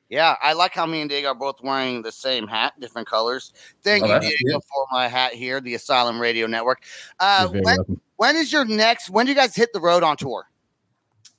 Yeah, 0.08 0.36
I 0.42 0.52
like 0.52 0.74
how 0.74 0.84
me 0.86 1.00
and 1.00 1.08
Diego 1.08 1.28
are 1.28 1.34
both 1.34 1.62
wearing 1.62 2.02
the 2.02 2.12
same 2.12 2.46
hat, 2.46 2.74
different 2.80 3.06
colors. 3.08 3.52
Thank 3.82 4.04
Oh, 4.04 4.14
you, 4.14 4.20
Diego, 4.20 4.58
good. 4.58 4.62
for 4.72 4.86
my 4.90 5.08
hat 5.08 5.32
here, 5.32 5.60
the 5.60 5.74
Asylum 5.74 6.20
Radio 6.20 6.46
Network. 6.46 6.82
Uh, 7.20 7.48
when, 7.48 7.78
when 8.16 8.36
is 8.36 8.52
your 8.52 8.64
next? 8.64 9.10
When 9.10 9.26
do 9.26 9.32
you 9.32 9.36
guys 9.36 9.54
hit 9.54 9.72
the 9.72 9.80
road 9.80 10.02
on 10.02 10.16
tour? 10.16 10.44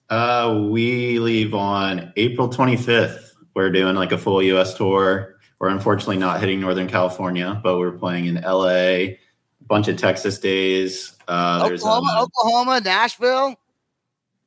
Uh, 0.09 0.67
we 0.69 1.19
leave 1.19 1.53
on 1.53 2.13
April 2.15 2.47
25th. 2.49 3.31
We're 3.55 3.69
doing 3.71 3.95
like 3.95 4.11
a 4.11 4.17
full 4.17 4.41
US 4.43 4.73
tour. 4.75 5.35
We're 5.59 5.69
unfortunately 5.69 6.17
not 6.17 6.39
hitting 6.39 6.59
Northern 6.59 6.87
California, 6.87 7.59
but 7.63 7.77
we're 7.77 7.91
playing 7.91 8.25
in 8.25 8.35
LA, 8.41 9.15
bunch 9.67 9.87
of 9.87 9.97
Texas 9.97 10.37
days. 10.39 11.15
Uh, 11.27 11.67
there's 11.67 11.81
Oklahoma, 11.83 12.11
um, 12.17 12.23
Oklahoma, 12.25 12.81
Nashville. 12.83 13.55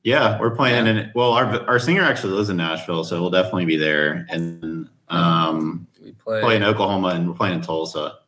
yeah, 0.03 0.39
we're 0.39 0.55
playing 0.55 0.87
in. 0.87 1.11
Well, 1.15 1.33
our 1.33 1.47
our 1.69 1.79
singer 1.79 2.03
actually 2.03 2.33
lives 2.35 2.49
in 2.51 2.57
Nashville, 2.57 3.05
so 3.05 3.21
we'll 3.21 3.31
definitely 3.31 3.65
be 3.67 3.77
there. 3.77 4.27
And 4.31 4.89
um, 5.09 5.87
we 6.03 6.13
play, 6.13 6.41
play 6.41 6.57
in 6.57 6.63
Oklahoma, 6.63 7.09
and 7.09 7.29
we're 7.29 7.35
playing 7.37 7.55
in 7.55 7.61
Tulsa. 7.63 8.19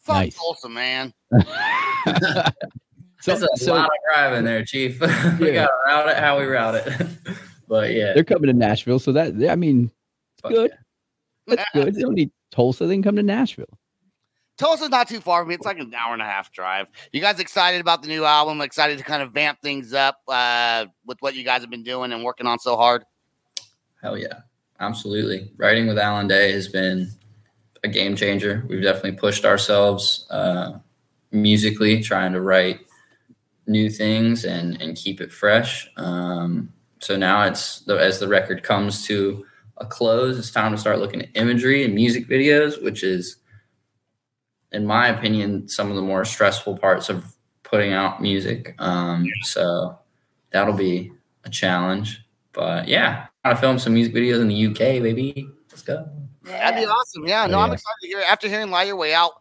Fuck 0.00 0.16
Nice. 0.16 0.36
Tulsa, 0.36 0.68
man. 0.70 1.12
So, 1.32 1.42
There's 3.26 3.42
a 3.42 3.48
so 3.56 3.74
lot 3.74 3.84
of 3.84 3.90
driving 4.14 4.44
there, 4.44 4.64
Chief. 4.64 4.98
we 5.38 5.52
Yeah. 5.52 5.66
gotta 5.66 5.70
route 5.86 6.08
it 6.08 6.16
how 6.16 6.38
we 6.38 6.44
route 6.46 6.76
it. 6.76 7.06
but 7.68 7.92
yeah, 7.92 8.12
they're 8.14 8.24
coming 8.24 8.46
to 8.46 8.52
Nashville, 8.54 8.98
so 9.00 9.12
that 9.12 9.34
I 9.50 9.54
mean, 9.56 9.90
it's 10.38 10.48
good. 10.54 10.70
That's 11.46 11.62
good. 11.74 11.94
They 11.94 12.00
don't 12.00 12.14
need 12.14 12.30
Tulsa. 12.52 12.86
They 12.86 12.94
can 12.94 13.02
come 13.02 13.16
to 13.16 13.22
Nashville. 13.22 13.78
Tulsa's 14.58 14.90
not 14.90 15.08
too 15.08 15.20
far 15.20 15.42
from 15.42 15.48
me. 15.48 15.54
It's 15.54 15.64
like 15.64 15.78
an 15.78 15.94
hour 15.94 16.12
and 16.12 16.22
a 16.22 16.26
half 16.26 16.52
drive. 16.52 16.88
You 17.12 17.20
guys 17.20 17.38
excited 17.40 17.80
about 17.80 18.02
the 18.02 18.08
new 18.08 18.24
album? 18.24 18.60
Excited 18.60 18.98
to 18.98 19.04
kind 19.04 19.22
of 19.22 19.32
vamp 19.32 19.60
things 19.62 19.94
up 19.94 20.20
uh, 20.28 20.86
with 21.06 21.16
what 21.20 21.34
you 21.34 21.44
guys 21.44 21.60
have 21.60 21.70
been 21.70 21.84
doing 21.84 22.12
and 22.12 22.24
working 22.24 22.46
on 22.46 22.58
so 22.58 22.76
hard? 22.76 23.04
Hell 24.02 24.18
yeah, 24.18 24.40
absolutely. 24.80 25.50
Writing 25.56 25.86
with 25.86 25.98
Alan 25.98 26.28
Day 26.28 26.52
has 26.52 26.68
been 26.68 27.08
a 27.84 27.88
game 27.88 28.16
changer. 28.16 28.64
We've 28.68 28.82
definitely 28.82 29.12
pushed 29.12 29.44
ourselves 29.44 30.26
uh, 30.30 30.78
musically, 31.30 32.02
trying 32.02 32.32
to 32.32 32.40
write 32.40 32.80
new 33.66 33.90
things 33.90 34.44
and 34.44 34.80
and 34.80 34.96
keep 34.96 35.20
it 35.20 35.30
fresh. 35.30 35.90
Um, 35.96 36.72
so 37.00 37.16
now 37.16 37.44
it's 37.44 37.88
as 37.88 38.18
the 38.18 38.26
record 38.26 38.62
comes 38.62 39.06
to 39.06 39.44
a 39.76 39.86
close, 39.86 40.38
it's 40.38 40.50
time 40.50 40.72
to 40.72 40.78
start 40.78 40.98
looking 40.98 41.22
at 41.22 41.28
imagery 41.34 41.84
and 41.84 41.94
music 41.94 42.28
videos, 42.28 42.82
which 42.82 43.04
is, 43.04 43.36
in 44.72 44.86
my 44.86 45.08
opinion, 45.08 45.68
some 45.68 45.90
of 45.90 45.96
the 45.96 46.02
more 46.02 46.24
stressful 46.24 46.78
parts 46.78 47.08
of 47.08 47.34
putting 47.62 47.92
out 47.92 48.20
music. 48.20 48.74
Um, 48.78 49.26
so 49.42 49.98
that'll 50.50 50.74
be 50.74 51.12
a 51.44 51.50
challenge. 51.50 52.24
But 52.52 52.88
yeah, 52.88 53.26
gotta 53.44 53.56
film 53.56 53.78
some 53.78 53.94
music 53.94 54.14
videos 54.14 54.40
in 54.40 54.48
the 54.48 54.66
UK, 54.66 55.02
baby. 55.02 55.48
Let's 55.70 55.82
go. 55.82 56.08
That'd 56.42 56.80
be 56.80 56.86
awesome. 56.86 57.26
Yeah, 57.26 57.46
no, 57.46 57.58
I'm 57.60 57.72
excited 57.72 57.96
to 58.02 58.08
hear. 58.08 58.20
After 58.20 58.48
hearing 58.48 58.70
Lie 58.70 58.84
Your 58.84 58.96
Way 58.96 59.14
Out, 59.14 59.32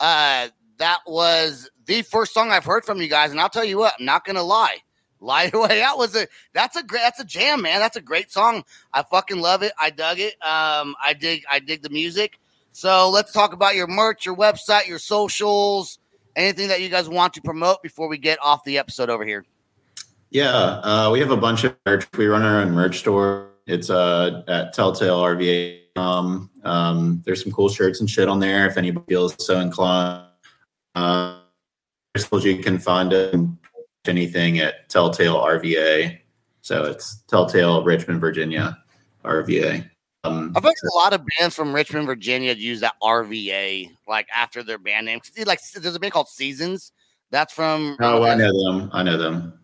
uh, 0.00 0.48
that 0.78 1.00
was 1.06 1.70
the 1.86 2.02
first 2.02 2.32
song 2.32 2.50
I've 2.50 2.64
heard 2.64 2.84
from 2.84 3.00
you 3.00 3.08
guys. 3.08 3.30
And 3.30 3.40
I'll 3.40 3.50
tell 3.50 3.64
you 3.64 3.78
what, 3.78 3.94
I'm 3.98 4.04
not 4.04 4.24
gonna 4.24 4.42
lie. 4.42 4.78
Lie 5.20 5.50
Your 5.54 5.62
Way 5.68 5.82
Out 5.82 5.96
was 5.96 6.14
a 6.16 6.26
that's 6.52 6.76
a 6.76 6.82
great 6.82 7.00
that's 7.00 7.20
a 7.20 7.24
jam, 7.24 7.62
man. 7.62 7.80
That's 7.80 7.96
a 7.96 8.02
great 8.02 8.30
song. 8.30 8.64
I 8.92 9.02
fucking 9.02 9.40
love 9.40 9.62
it. 9.62 9.72
I 9.80 9.88
dug 9.90 10.18
it. 10.18 10.34
Um, 10.42 10.94
I 11.02 11.14
dig 11.18 11.44
I 11.50 11.60
dig 11.60 11.82
the 11.82 11.88
music. 11.88 12.38
So 12.76 13.08
let's 13.08 13.30
talk 13.30 13.52
about 13.52 13.76
your 13.76 13.86
merch, 13.86 14.26
your 14.26 14.34
website, 14.34 14.88
your 14.88 14.98
socials, 14.98 16.00
anything 16.34 16.66
that 16.68 16.80
you 16.80 16.88
guys 16.88 17.08
want 17.08 17.32
to 17.34 17.40
promote 17.40 17.84
before 17.84 18.08
we 18.08 18.18
get 18.18 18.36
off 18.42 18.64
the 18.64 18.78
episode 18.78 19.08
over 19.10 19.24
here. 19.24 19.44
Yeah, 20.30 20.50
uh, 20.50 21.08
we 21.12 21.20
have 21.20 21.30
a 21.30 21.36
bunch 21.36 21.62
of 21.62 21.76
merch. 21.86 22.04
We 22.16 22.26
run 22.26 22.42
our 22.42 22.62
own 22.62 22.72
merch 22.72 22.98
store. 22.98 23.50
It's 23.68 23.90
uh, 23.90 24.42
at 24.48 24.72
Telltale 24.72 25.22
RVA. 25.22 25.82
Um, 25.94 26.50
um, 26.64 27.22
there's 27.24 27.44
some 27.44 27.52
cool 27.52 27.68
shirts 27.68 28.00
and 28.00 28.10
shit 28.10 28.28
on 28.28 28.40
there 28.40 28.66
if 28.66 28.76
anybody 28.76 29.06
feels 29.06 29.36
so 29.38 29.60
inclined. 29.60 30.24
Uh, 30.96 31.38
you 32.42 32.58
can 32.58 32.80
find 32.80 33.12
it, 33.12 33.36
anything 34.04 34.58
at 34.58 34.88
Telltale 34.88 35.36
RVA. 35.36 36.18
So 36.62 36.86
it's 36.86 37.22
Telltale 37.28 37.84
Richmond, 37.84 38.20
Virginia, 38.20 38.76
RVA. 39.24 39.88
Um, 40.24 40.52
I've 40.56 40.64
heard 40.64 40.72
a 40.90 40.96
lot 40.96 41.12
of 41.12 41.22
bands 41.38 41.54
from 41.54 41.74
Richmond, 41.74 42.06
Virginia 42.06 42.54
use 42.54 42.80
that 42.80 42.94
RVA 43.02 43.90
like 44.08 44.26
after 44.34 44.62
their 44.62 44.78
band 44.78 45.06
name. 45.06 45.20
See, 45.22 45.44
Like 45.44 45.60
there's 45.74 45.94
a 45.94 46.00
band 46.00 46.12
called 46.12 46.28
Seasons. 46.28 46.92
That's 47.30 47.52
from 47.52 47.96
oh, 48.00 48.22
I 48.22 48.34
know 48.34 48.52
them. 48.64 48.90
I 48.92 49.02
know 49.02 49.18
them. 49.18 49.58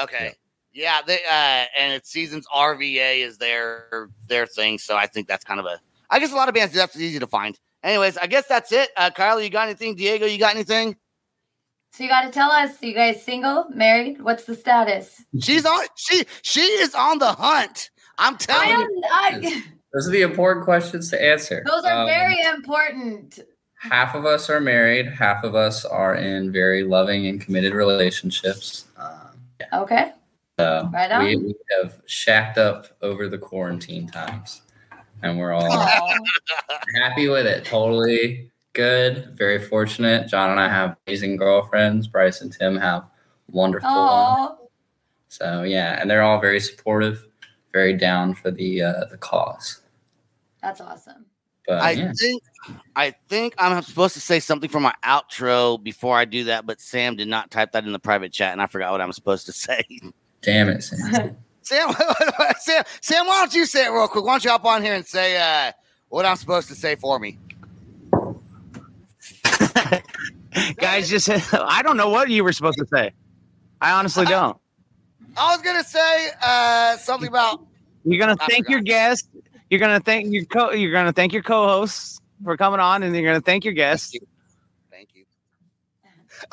Okay. 0.00 0.32
Yeah, 0.72 1.00
they 1.06 1.16
uh 1.16 1.64
and 1.78 1.92
it's 1.92 2.10
Seasons 2.10 2.46
RVA 2.54 3.18
is 3.26 3.36
their 3.36 4.08
their 4.28 4.46
thing. 4.46 4.78
So 4.78 4.96
I 4.96 5.06
think 5.06 5.28
that's 5.28 5.44
kind 5.44 5.60
of 5.60 5.66
a 5.66 5.80
I 6.08 6.18
guess 6.18 6.32
a 6.32 6.36
lot 6.36 6.48
of 6.48 6.54
bands 6.54 6.72
do 6.72 6.78
that's 6.78 6.98
easy 6.98 7.18
to 7.18 7.26
find. 7.26 7.58
Anyways, 7.82 8.16
I 8.16 8.26
guess 8.26 8.46
that's 8.46 8.72
it. 8.72 8.90
Uh 8.96 9.10
Kyler, 9.10 9.44
you 9.44 9.50
got 9.50 9.68
anything? 9.68 9.96
Diego, 9.96 10.24
you 10.24 10.38
got 10.38 10.54
anything? 10.54 10.96
So 11.92 12.04
you 12.04 12.10
got 12.10 12.22
to 12.22 12.30
tell 12.30 12.50
us, 12.50 12.82
you 12.82 12.92
guys 12.92 13.22
single, 13.22 13.64
married? 13.70 14.20
What's 14.20 14.44
the 14.44 14.54
status? 14.54 15.24
She's 15.40 15.64
on 15.64 15.86
she 15.94 16.24
she 16.42 16.60
is 16.60 16.94
on 16.94 17.18
the 17.18 17.32
hunt. 17.32 17.90
I'm 18.18 18.34
I 18.34 18.36
telling 18.36 18.70
am, 18.70 18.80
you. 18.80 19.02
I, 19.10 19.64
Those 19.96 20.08
are 20.08 20.10
the 20.10 20.20
important 20.20 20.66
questions 20.66 21.08
to 21.08 21.22
answer. 21.24 21.64
those 21.66 21.82
are 21.84 22.00
Um, 22.02 22.06
very 22.06 22.38
important. 22.42 23.40
half 23.76 24.14
of 24.14 24.26
us 24.26 24.50
are 24.50 24.60
married, 24.60 25.06
half 25.06 25.42
of 25.42 25.54
us 25.54 25.86
are 25.86 26.16
in 26.16 26.52
very 26.52 26.82
loving 26.84 27.28
and 27.28 27.40
committed 27.40 27.72
relationships. 27.72 28.84
Um, 28.98 29.40
yeah. 29.58 29.80
Okay. 29.80 30.12
so 30.60 30.90
Right 30.92 31.10
on. 31.10 31.24
we, 31.24 31.36
we 31.36 31.54
have 31.80 32.02
shacked 32.04 32.58
up 32.58 32.88
over 33.00 33.26
the 33.26 33.38
quarantine 33.38 34.06
times, 34.06 34.60
and 35.22 35.38
we're 35.38 35.52
all 35.54 35.86
happy 36.94 37.28
with 37.28 37.46
it. 37.46 37.64
Totally 37.64 38.50
good. 38.74 39.30
Very 39.34 39.58
fortunate. 39.66 40.28
John 40.28 40.50
and 40.50 40.60
I 40.60 40.68
have 40.68 40.94
amazing 41.06 41.36
girlfriends. 41.38 42.06
Bryce 42.06 42.42
and 42.42 42.52
Tim 42.52 42.76
have 42.76 43.06
wonderful 43.50 43.88
ones. 43.94 44.58
So 45.28 45.62
yeah, 45.62 45.98
and 46.00 46.10
they're 46.10 46.22
all 46.22 46.38
very 46.40 46.60
supportive, 46.60 47.26
very 47.72 47.94
down 47.94 48.34
for 48.34 48.50
the 48.50 48.82
uh, 48.82 49.04
the 49.10 49.16
cause. 49.16 49.80
That's 50.62 50.80
awesome. 50.80 51.26
But 51.66 51.82
I 51.82 51.90
yeah. 51.92 52.12
think 52.18 52.42
I 52.94 53.14
think 53.28 53.54
I'm 53.58 53.82
supposed 53.82 54.14
to 54.14 54.20
say 54.20 54.40
something 54.40 54.70
for 54.70 54.80
my 54.80 54.94
outro 55.04 55.82
before 55.82 56.16
I 56.16 56.24
do 56.24 56.44
that, 56.44 56.64
but 56.66 56.80
Sam 56.80 57.16
did 57.16 57.28
not 57.28 57.50
type 57.50 57.72
that 57.72 57.84
in 57.84 57.92
the 57.92 57.98
private 57.98 58.32
chat 58.32 58.52
and 58.52 58.62
I 58.62 58.66
forgot 58.66 58.92
what 58.92 59.00
I'm 59.00 59.12
supposed 59.12 59.46
to 59.46 59.52
say. 59.52 59.82
Damn 60.42 60.68
it, 60.68 60.82
Sam. 60.82 61.36
Sam, 61.62 61.92
Sam, 62.60 62.84
Sam, 63.00 63.26
why 63.26 63.40
don't 63.40 63.52
you 63.52 63.66
say 63.66 63.86
it 63.86 63.90
real 63.90 64.06
quick? 64.06 64.24
Why 64.24 64.34
don't 64.34 64.44
you 64.44 64.50
hop 64.50 64.64
on 64.64 64.84
here 64.84 64.94
and 64.94 65.04
say 65.04 65.36
uh, 65.36 65.72
what 66.10 66.24
I'm 66.24 66.36
supposed 66.36 66.68
to 66.68 66.76
say 66.76 66.94
for 66.94 67.18
me? 67.18 67.38
Guys, 70.76 71.10
just 71.10 71.28
I 71.52 71.82
don't 71.82 71.96
know 71.96 72.08
what 72.08 72.30
you 72.30 72.44
were 72.44 72.52
supposed 72.52 72.78
to 72.78 72.86
say. 72.86 73.10
I 73.80 73.90
honestly 73.92 74.24
don't. 74.26 74.56
I 75.36 75.54
was 75.54 75.62
gonna 75.62 75.84
say 75.84 76.30
uh, 76.40 76.96
something 76.98 77.28
about 77.28 77.66
You're 78.04 78.20
gonna 78.20 78.36
I 78.40 78.46
thank 78.46 78.68
your 78.68 78.80
guest. 78.80 79.28
You're 79.70 79.80
gonna 79.80 80.00
thank 80.00 80.32
your 80.32 80.44
co. 80.44 80.72
You're 80.72 80.92
gonna 80.92 81.12
thank 81.12 81.32
your 81.32 81.42
co-hosts 81.42 82.20
for 82.44 82.56
coming 82.56 82.80
on, 82.80 83.02
and 83.02 83.14
you're 83.14 83.24
gonna 83.24 83.40
thank 83.40 83.64
your 83.64 83.74
guests. 83.74 84.16
Thank 84.90 85.08
you. 85.14 85.24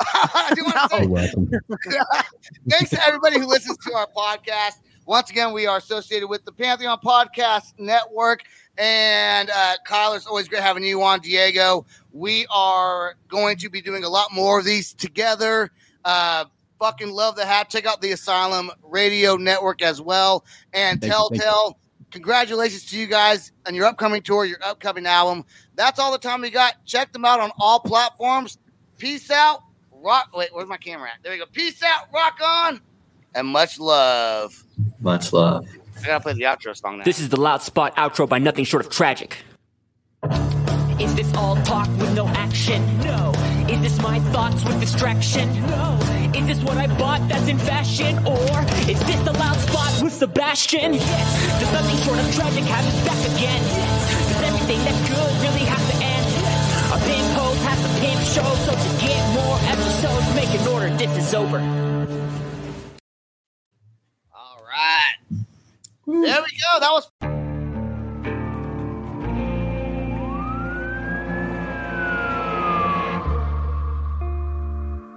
I 0.00 0.52
do 0.54 0.62
say 0.90 1.00
You're 1.02 1.08
welcome. 1.08 1.50
Thanks 2.68 2.90
to 2.90 3.06
everybody 3.06 3.38
who 3.38 3.46
listens 3.46 3.76
to 3.86 3.94
our 3.94 4.08
podcast. 4.16 4.80
Once 5.06 5.30
again, 5.30 5.52
we 5.52 5.66
are 5.66 5.76
associated 5.76 6.28
with 6.28 6.44
the 6.44 6.52
Pantheon 6.52 6.98
Podcast 7.04 7.74
Network. 7.78 8.40
And 8.78 9.50
uh, 9.50 9.74
Kyle, 9.86 10.14
it's 10.14 10.26
always 10.26 10.48
great 10.48 10.62
having 10.62 10.82
you 10.82 11.02
on, 11.02 11.20
Diego. 11.20 11.86
We 12.12 12.46
are 12.52 13.16
going 13.28 13.58
to 13.58 13.68
be 13.68 13.80
doing 13.82 14.04
a 14.04 14.08
lot 14.08 14.32
more 14.32 14.58
of 14.58 14.64
these 14.64 14.94
together. 14.94 15.70
Uh, 16.04 16.46
fucking 16.80 17.10
love 17.10 17.36
the 17.36 17.44
hat. 17.44 17.68
Check 17.70 17.86
out 17.86 18.00
the 18.00 18.12
Asylum 18.12 18.70
Radio 18.82 19.36
Network 19.36 19.82
as 19.82 20.00
well. 20.00 20.44
And 20.72 21.00
Thank 21.00 21.12
you, 21.12 21.28
you. 21.32 21.38
Telltale, 21.38 21.78
congratulations 22.14 22.84
to 22.86 22.96
you 22.96 23.06
guys 23.06 23.50
on 23.66 23.74
your 23.74 23.86
upcoming 23.86 24.22
tour, 24.22 24.44
your 24.44 24.62
upcoming 24.62 25.04
album. 25.04 25.44
That's 25.74 25.98
all 25.98 26.12
the 26.12 26.18
time 26.18 26.40
we 26.40 26.50
got. 26.50 26.74
Check 26.86 27.12
them 27.12 27.24
out 27.24 27.40
on 27.40 27.50
all 27.58 27.80
platforms. 27.80 28.56
Peace 28.98 29.30
out. 29.30 29.60
Rock. 29.90 30.30
Wait, 30.32 30.50
where's 30.52 30.68
my 30.68 30.76
camera 30.76 31.08
at? 31.08 31.22
There 31.22 31.32
we 31.32 31.38
go. 31.38 31.46
Peace 31.52 31.82
out. 31.82 32.06
Rock 32.14 32.38
on. 32.42 32.80
And 33.34 33.48
much 33.48 33.80
love. 33.80 34.62
Much 35.00 35.32
love. 35.32 35.66
I 36.00 36.06
gotta 36.06 36.20
play 36.20 36.32
the 36.34 36.42
outro 36.42 36.76
song 36.76 36.98
now. 36.98 37.04
This 37.04 37.18
is 37.18 37.30
the 37.30 37.40
Loud 37.40 37.62
Spot 37.62 37.94
outro 37.96 38.28
by 38.28 38.38
Nothing 38.38 38.64
Short 38.64 38.86
of 38.86 38.92
Tragic. 38.92 39.36
Is 41.00 41.14
this 41.16 41.34
all 41.34 41.56
talk 41.64 41.88
with 41.98 42.14
no 42.14 42.28
action? 42.28 42.80
No. 43.00 43.32
Is 43.68 43.80
this 43.80 44.00
my 44.00 44.20
thoughts 44.30 44.64
with 44.64 44.78
distraction? 44.80 45.52
No. 45.66 46.13
Is 46.34 46.46
this 46.46 46.64
what 46.64 46.76
I 46.76 46.88
bought 46.98 47.26
that's 47.28 47.46
in 47.46 47.58
fashion? 47.58 48.18
Or 48.26 48.60
is 48.90 48.98
this 49.06 49.20
the 49.22 49.32
loud 49.32 49.56
spot 49.56 50.02
with 50.02 50.12
Sebastian? 50.12 50.94
Yes. 50.94 51.60
Does 51.60 51.72
nothing 51.72 51.96
short 51.98 52.18
of 52.18 52.34
tragic 52.34 52.64
have 52.64 52.84
us 52.84 52.98
back 53.06 53.18
again? 53.36 53.62
Yes. 53.62 54.32
Does 54.32 54.42
everything 54.42 54.84
that's 54.84 55.08
good 55.08 55.32
really 55.46 55.64
have 55.64 55.84
to 55.90 55.96
end? 56.02 56.26
Yes. 56.42 56.92
Our 56.92 56.98
pimp 56.98 57.38
host 57.38 57.62
has 57.62 57.78
to 57.78 57.88
pimp 58.00 58.20
show, 58.34 58.50
so 58.66 58.72
to 58.74 58.90
get 59.00 59.22
more 59.32 59.58
episodes, 59.70 60.34
make 60.34 60.50
an 60.60 60.66
order. 60.66 60.90
This 60.96 61.16
is 61.24 61.34
over. 61.34 61.58
All 64.34 64.58
right. 64.66 65.14
There 66.06 66.42
we 66.42 66.58
go. 66.58 66.80
That 66.80 66.90
was. 66.90 67.33